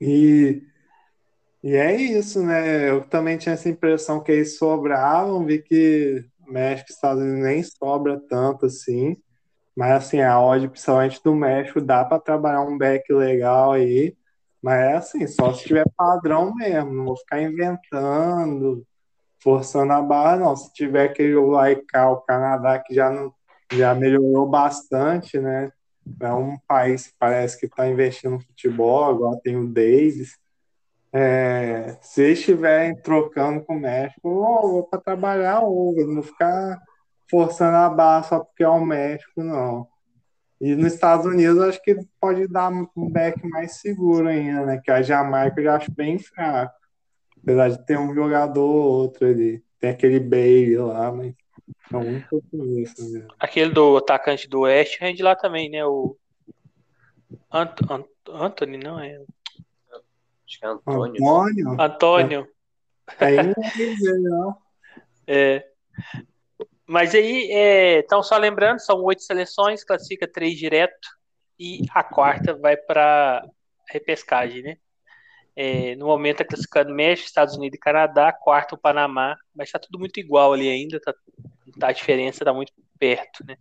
[0.00, 0.62] E,
[1.62, 2.90] e é isso, né?
[2.90, 7.62] Eu também tinha essa impressão que eles sobravam, vi que México e Estados Unidos nem
[7.62, 9.16] sobra tanto assim.
[9.74, 14.16] Mas assim, a odd, principalmente do México, dá para trabalhar um back legal aí.
[14.60, 18.86] Mas é assim, só se tiver padrão mesmo, não vou ficar inventando,
[19.42, 20.56] forçando a barra, não.
[20.56, 23.32] Se tiver aquele lá o Canadá, que já, não,
[23.72, 25.72] já melhorou bastante, né?
[26.20, 30.38] É um país que parece que está investindo no futebol, agora tem o Davis.
[31.12, 36.80] É, se estiverem trocando com o México, vou para trabalhar over, não ficar
[37.30, 39.86] forçando a barra só porque é o México, não.
[40.60, 44.80] E nos Estados Unidos, acho que pode dar um back mais seguro ainda, né?
[44.82, 46.72] Que a Jamaica eu já acho bem fraco.
[47.42, 49.62] Apesar de ter um jogador ou outro ali.
[49.80, 51.34] Tem aquele Bailey lá, mas
[51.92, 53.34] é um pouco isso mesmo.
[53.38, 55.84] Aquele do atacante do Oeste rende lá também, né?
[55.84, 56.16] O
[57.52, 59.16] Ant Ant Anthony, não é?
[60.46, 61.14] Acho que é Antônio.
[61.16, 61.80] Antônio?
[61.80, 62.48] Antônio.
[63.18, 63.54] É, é,
[64.20, 64.56] não.
[65.26, 65.66] É.
[66.86, 71.08] Mas aí, é, então, só lembrando, são oito seleções, classifica três direto
[71.58, 73.44] e a quarta vai para
[73.88, 74.76] repescagem, né?
[75.54, 79.78] É, no momento está classificando México, Estados Unidos e Canadá, quarto o Panamá, mas está
[79.78, 81.14] tudo muito igual ali ainda, tá,
[81.78, 83.56] tá a diferença está muito perto, né?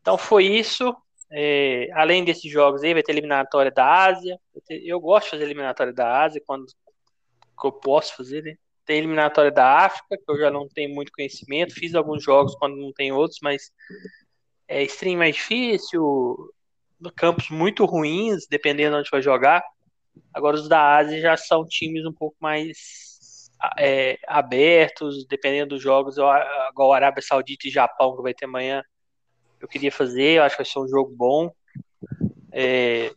[0.00, 0.94] Então foi isso.
[1.32, 4.38] É, além desses jogos aí, vai ter eliminatória da Ásia.
[4.68, 8.56] Eu gosto de fazer eliminatória da Ásia quando que eu posso fazer, né?
[8.84, 11.74] Tem eliminatória da África, que eu já não tenho muito conhecimento.
[11.74, 13.70] Fiz alguns jogos quando não tem outros, mas
[14.66, 16.52] é stream mais difícil,
[17.14, 19.62] campos muito ruins, dependendo de onde vai jogar.
[20.32, 26.16] Agora os da Ásia já são times um pouco mais é, abertos, dependendo dos jogos,
[26.16, 28.82] igual Arábia Saudita e Japão, que vai ter amanhã.
[29.60, 31.52] Eu queria fazer, eu acho que vai ser um jogo bom.
[32.52, 33.12] É,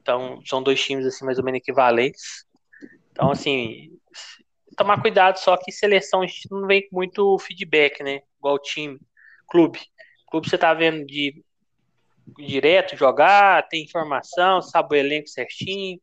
[0.00, 2.44] então, são dois times assim mais ou menos equivalentes.
[3.10, 3.90] Então, assim,
[4.76, 8.20] tomar cuidado só que seleção a gente não vem com muito feedback, né?
[8.38, 8.98] Igual time,
[9.48, 9.80] clube.
[10.28, 11.44] Clube você tá vendo de
[12.38, 16.00] direto jogar, tem informação, sabe o elenco certinho.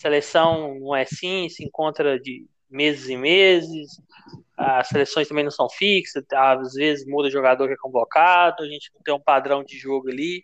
[0.00, 4.00] Seleção não é assim, se encontra de meses e meses.
[4.56, 8.90] As seleções também não são fixas, às vezes muda jogador que é convocado, a gente
[8.94, 10.42] não tem um padrão de jogo ali,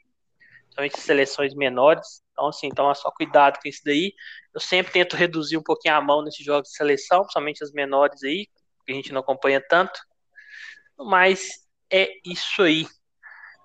[0.64, 2.22] principalmente seleções menores.
[2.32, 4.12] Então, assim, então é só cuidado com isso daí.
[4.52, 8.22] Eu sempre tento reduzir um pouquinho a mão nesses jogos de seleção, principalmente as menores
[8.24, 8.46] aí,
[8.84, 9.98] que a gente não acompanha tanto.
[10.98, 12.86] Mas é isso aí.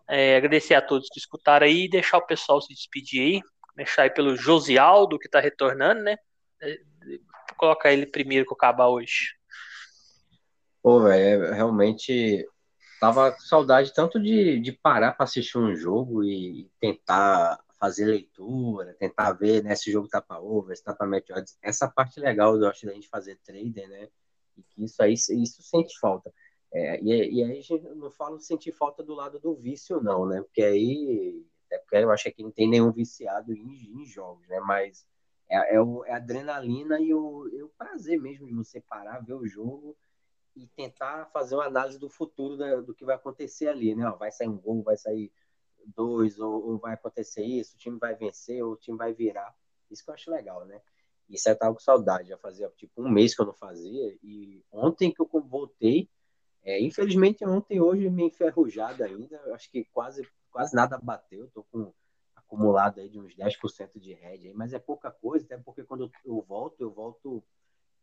[0.08, 3.42] É, agradecer a todos que escutaram aí, deixar o pessoal se despedir aí,
[3.84, 6.18] deixar aí pelo Josialdo, que está retornando, né?
[6.62, 9.36] É, vou colocar ele primeiro que eu acabar hoje.
[10.82, 12.48] Pô, velho, é, realmente
[13.00, 18.96] tava com saudade tanto de, de parar para assistir um jogo e tentar fazer leitura,
[19.00, 21.58] tentar ver né, se o jogo tá para over, se tá para match odds.
[21.64, 24.08] Essa parte legal eu acho da gente fazer trader, né?
[24.58, 26.32] E que isso aí isso sente falta.
[26.74, 30.26] É, e, e, aí a gente não falo sentir falta do lado do vício, não,
[30.26, 30.42] né?
[30.42, 34.60] Porque aí é porque eu acho que não tem nenhum viciado em, em jogos, né?
[34.60, 35.06] Mas
[35.50, 39.20] é, é, o, é a adrenalina e o, é o prazer mesmo de você parar,
[39.20, 39.98] ver o jogo
[40.56, 44.08] e tentar fazer uma análise do futuro da, do que vai acontecer ali, né?
[44.08, 45.32] Ó, vai sair um gol, vai sair
[45.96, 49.54] dois, ou, ou, vai acontecer isso, o time vai vencer, ou o time vai virar.
[49.90, 50.82] Isso que eu acho legal, né?
[51.30, 54.64] Isso eu tava com saudade, já fazia tipo um mês que eu não fazia, e
[54.72, 56.10] ontem que eu voltei,
[56.64, 61.94] é, infelizmente ontem, hoje, me enferrujado ainda, acho que quase, quase nada bateu, tô com
[62.36, 66.12] acumulado aí de uns 10% de head aí, mas é pouca coisa, até porque quando
[66.26, 67.42] eu, volto, eu volto,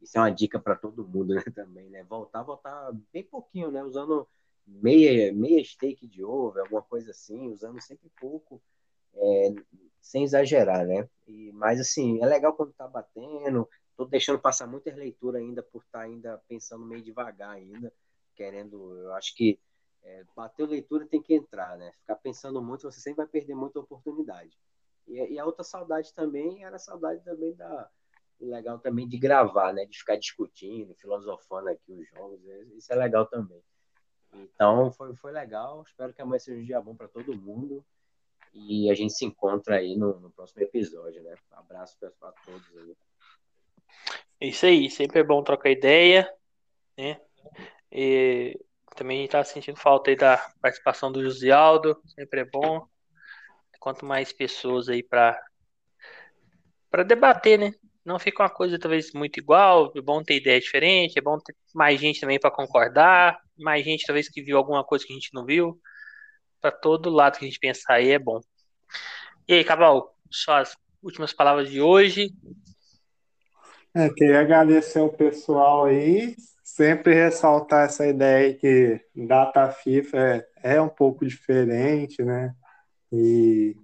[0.01, 2.03] isso é uma dica para todo mundo né, também, né?
[2.05, 3.83] Voltar, voltar bem pouquinho, né?
[3.83, 4.27] Usando
[4.67, 8.61] meia, meia steak de ovo, alguma coisa assim, usando sempre pouco,
[9.15, 9.55] é,
[10.01, 11.09] sem exagerar, né?
[11.27, 15.83] E, mas assim, é legal quando tá batendo, tô deixando passar muita leitura ainda por
[15.83, 17.93] estar tá ainda pensando meio devagar ainda,
[18.35, 19.59] querendo, eu acho que
[20.03, 20.25] é,
[20.59, 21.93] leitura tem que entrar, né?
[22.01, 24.57] Ficar pensando muito, você sempre vai perder muita oportunidade.
[25.07, 27.89] E, e a outra saudade também era a saudade também da
[28.41, 29.85] legal também de gravar, né?
[29.85, 32.41] De ficar discutindo, filosofando aqui os jogos,
[32.77, 33.63] isso é legal também.
[34.33, 35.83] Então foi, foi legal.
[35.83, 37.85] Espero que amanhã seja um dia bom para todo mundo.
[38.55, 41.35] E a gente se encontra aí no, no próximo episódio, né?
[41.53, 42.97] Abraço para todos aí.
[44.41, 46.33] Isso aí, sempre é bom trocar ideia.
[46.97, 47.21] né?
[47.91, 48.59] E
[48.99, 52.85] também a gente tá sentindo falta aí da participação do José Aldo, sempre é bom.
[53.79, 55.41] Quanto mais pessoas aí para
[56.91, 57.75] para debater, né?
[58.05, 61.55] Não fica uma coisa talvez muito igual, é bom ter ideia diferente, é bom ter
[61.75, 65.33] mais gente também para concordar, mais gente talvez que viu alguma coisa que a gente
[65.33, 65.79] não viu.
[66.61, 68.41] Para todo lado que a gente pensar aí é bom.
[69.47, 72.33] E aí, Cabal, suas últimas palavras de hoje.
[73.95, 76.35] É, queria agradecer o pessoal aí,
[76.79, 82.55] sempre ressaltar essa ideia que data FIFA é, é um pouco diferente, né?
[83.13, 83.77] E,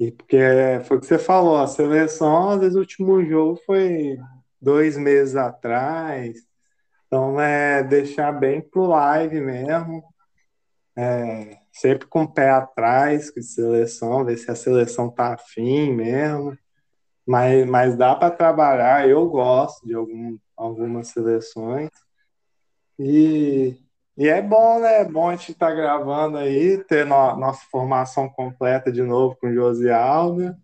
[0.00, 0.38] e porque
[0.84, 4.16] foi o que você falou, a seleção, às vezes o último jogo foi
[4.58, 6.38] dois meses atrás,
[7.06, 10.02] então é deixar bem pro live mesmo,
[10.96, 15.92] é, sempre com o pé atrás com a seleção, ver se a seleção tá afim
[15.92, 16.56] mesmo.
[17.26, 21.88] Mas, mas dá para trabalhar, eu gosto de algum, algumas seleções.
[22.98, 23.76] E,
[24.16, 25.00] e é bom, né?
[25.00, 29.36] É bom a gente estar tá gravando aí, ter no, nossa formação completa de novo
[29.36, 30.58] com o Josi Alda.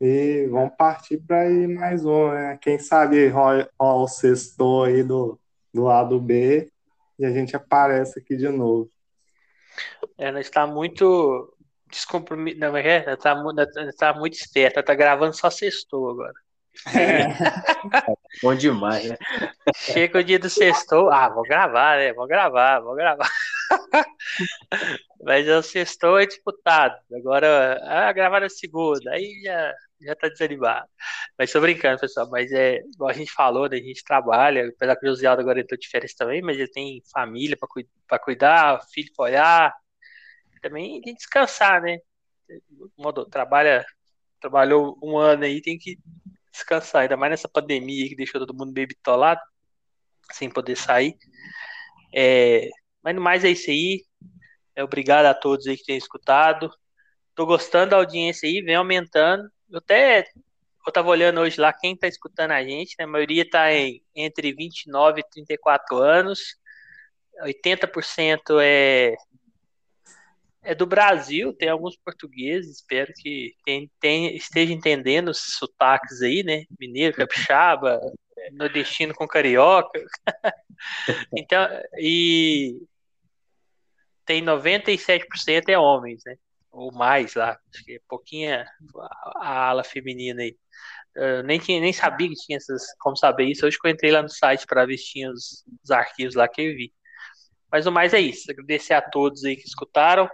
[0.00, 2.58] E vamos partir para ir mais um, né?
[2.60, 5.38] Quem sabe rola o sexto aí do,
[5.74, 6.72] do lado B
[7.18, 8.90] e a gente aparece aqui de novo.
[10.16, 11.54] É, não está muito
[11.90, 12.72] descompromissado.
[12.72, 13.36] Não, é, tá,
[13.98, 16.34] tá muito esperta, tá gravando só sextou agora.
[16.86, 17.26] É.
[18.42, 19.16] Bom demais, né?
[19.74, 22.12] Chega o dia do sextou, ah, vou gravar, né?
[22.12, 23.28] Vou gravar, vou gravar.
[25.22, 26.96] Mas o sextou é disputado.
[27.14, 30.88] Agora, ah, gravar na segunda, aí já, já tá desanimado.
[31.38, 32.28] Mas tô brincando, pessoal.
[32.30, 33.76] Mas é, igual a gente falou, né?
[33.76, 37.02] A gente trabalha, apesar que o Josialdo agora entrou de férias também, mas ele tem
[37.12, 37.56] família
[38.08, 39.74] para cuidar, filho para olhar,
[40.62, 41.98] também tem que descansar, né?
[43.30, 43.84] Trabalha,
[44.40, 45.98] trabalhou um ano aí, tem que
[46.50, 49.40] descansar, ainda mais nessa pandemia que deixou todo mundo meio bitolado,
[50.32, 51.16] sem poder sair.
[52.14, 52.68] É,
[53.02, 54.04] mas no mais é isso aí.
[54.74, 56.70] É, obrigado a todos aí que têm escutado.
[57.34, 59.48] Tô gostando da audiência aí, vem aumentando.
[59.70, 60.26] Eu até
[60.86, 63.04] eu tava olhando hoje lá quem tá escutando a gente, né?
[63.04, 66.56] A maioria tá em, entre 29 e 34 anos.
[67.42, 69.14] 80% é
[70.62, 76.42] é do Brasil, tem alguns portugueses, espero que tem, tem, esteja entendendo os sotaques aí,
[76.42, 76.64] né?
[76.78, 78.00] Mineiro, capixaba,
[78.52, 80.00] nordestino com carioca.
[81.36, 81.66] então,
[81.98, 82.80] e
[84.24, 86.36] tem 97% é homens, né?
[86.70, 88.64] Ou mais lá, acho que é pouquinha
[89.36, 90.56] a ala feminina aí.
[91.16, 93.66] Eu nem, tinha, nem sabia que tinha essas, como saber isso.
[93.66, 96.46] Hoje que eu entrei lá no site para ver se tinha os, os arquivos lá
[96.48, 96.92] que eu vi.
[97.70, 98.50] Mas o mais é isso.
[98.50, 100.28] Agradecer a todos aí que escutaram.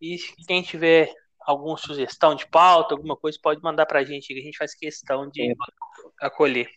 [0.00, 0.16] E
[0.46, 4.42] quem tiver alguma sugestão de pauta, alguma coisa, pode mandar para a gente, que a
[4.42, 5.54] gente faz questão de é.
[6.20, 6.68] acolher.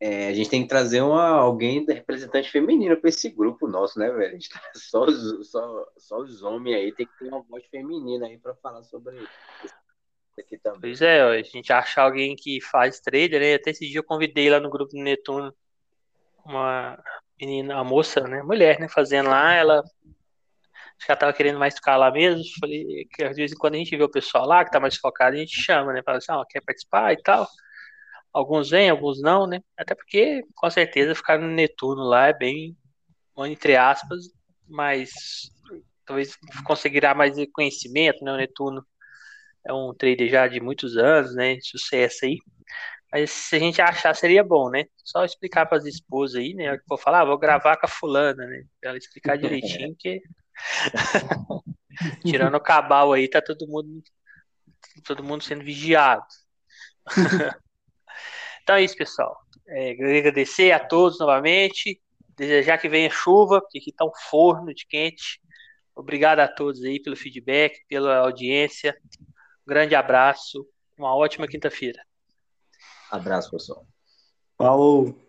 [0.00, 4.08] É, a gente tem que trazer uma, alguém representante feminina para esse grupo nosso, né,
[4.10, 4.28] velho?
[4.28, 7.64] A gente tá só, os, só, só os homens aí, tem que ter uma voz
[7.66, 9.16] feminina aí para falar sobre
[9.64, 9.74] isso
[10.38, 10.80] aqui também.
[10.80, 13.54] Pois é, a gente achar alguém que faz trader, né?
[13.54, 15.52] Até esse dia eu convidei lá no grupo do Netuno
[16.44, 17.02] uma
[17.40, 21.74] menina, uma moça, né, mulher, né, fazendo lá, ela acho que ela tava querendo mais
[21.74, 24.70] ficar lá mesmo, falei que às vezes quando a gente vê o pessoal lá, que
[24.70, 27.46] tá mais focado, a gente chama, né, fala assim, ó, quer participar e tal,
[28.32, 32.76] alguns vêm, alguns não, né, até porque, com certeza, ficar no Netuno lá é bem,
[33.38, 34.24] entre aspas,
[34.66, 35.10] mas
[36.04, 38.84] talvez conseguirá mais conhecimento, né, o Netuno
[39.66, 42.38] é um trader já de muitos anos, né, sucesso aí,
[43.10, 44.84] mas se a gente achar, seria bom, né?
[45.02, 46.76] Só explicar para as esposas aí, né?
[46.76, 48.64] Que vou falar, ah, vou gravar com a fulana, né?
[48.80, 50.20] Pra ela explicar direitinho que.
[52.24, 54.02] Tirando o cabal aí, tá todo mundo.
[55.04, 56.26] Todo mundo sendo vigiado.
[58.62, 59.36] então é isso, pessoal.
[59.66, 62.00] É, agradecer a todos novamente.
[62.36, 65.40] Desejar que venha chuva, porque aqui tá um forno de quente.
[65.94, 68.96] Obrigado a todos aí pelo feedback, pela audiência.
[69.20, 70.64] Um grande abraço.
[70.96, 72.00] Uma ótima quinta-feira.
[73.10, 73.86] Abraço, pessoal.
[74.56, 75.27] Falou.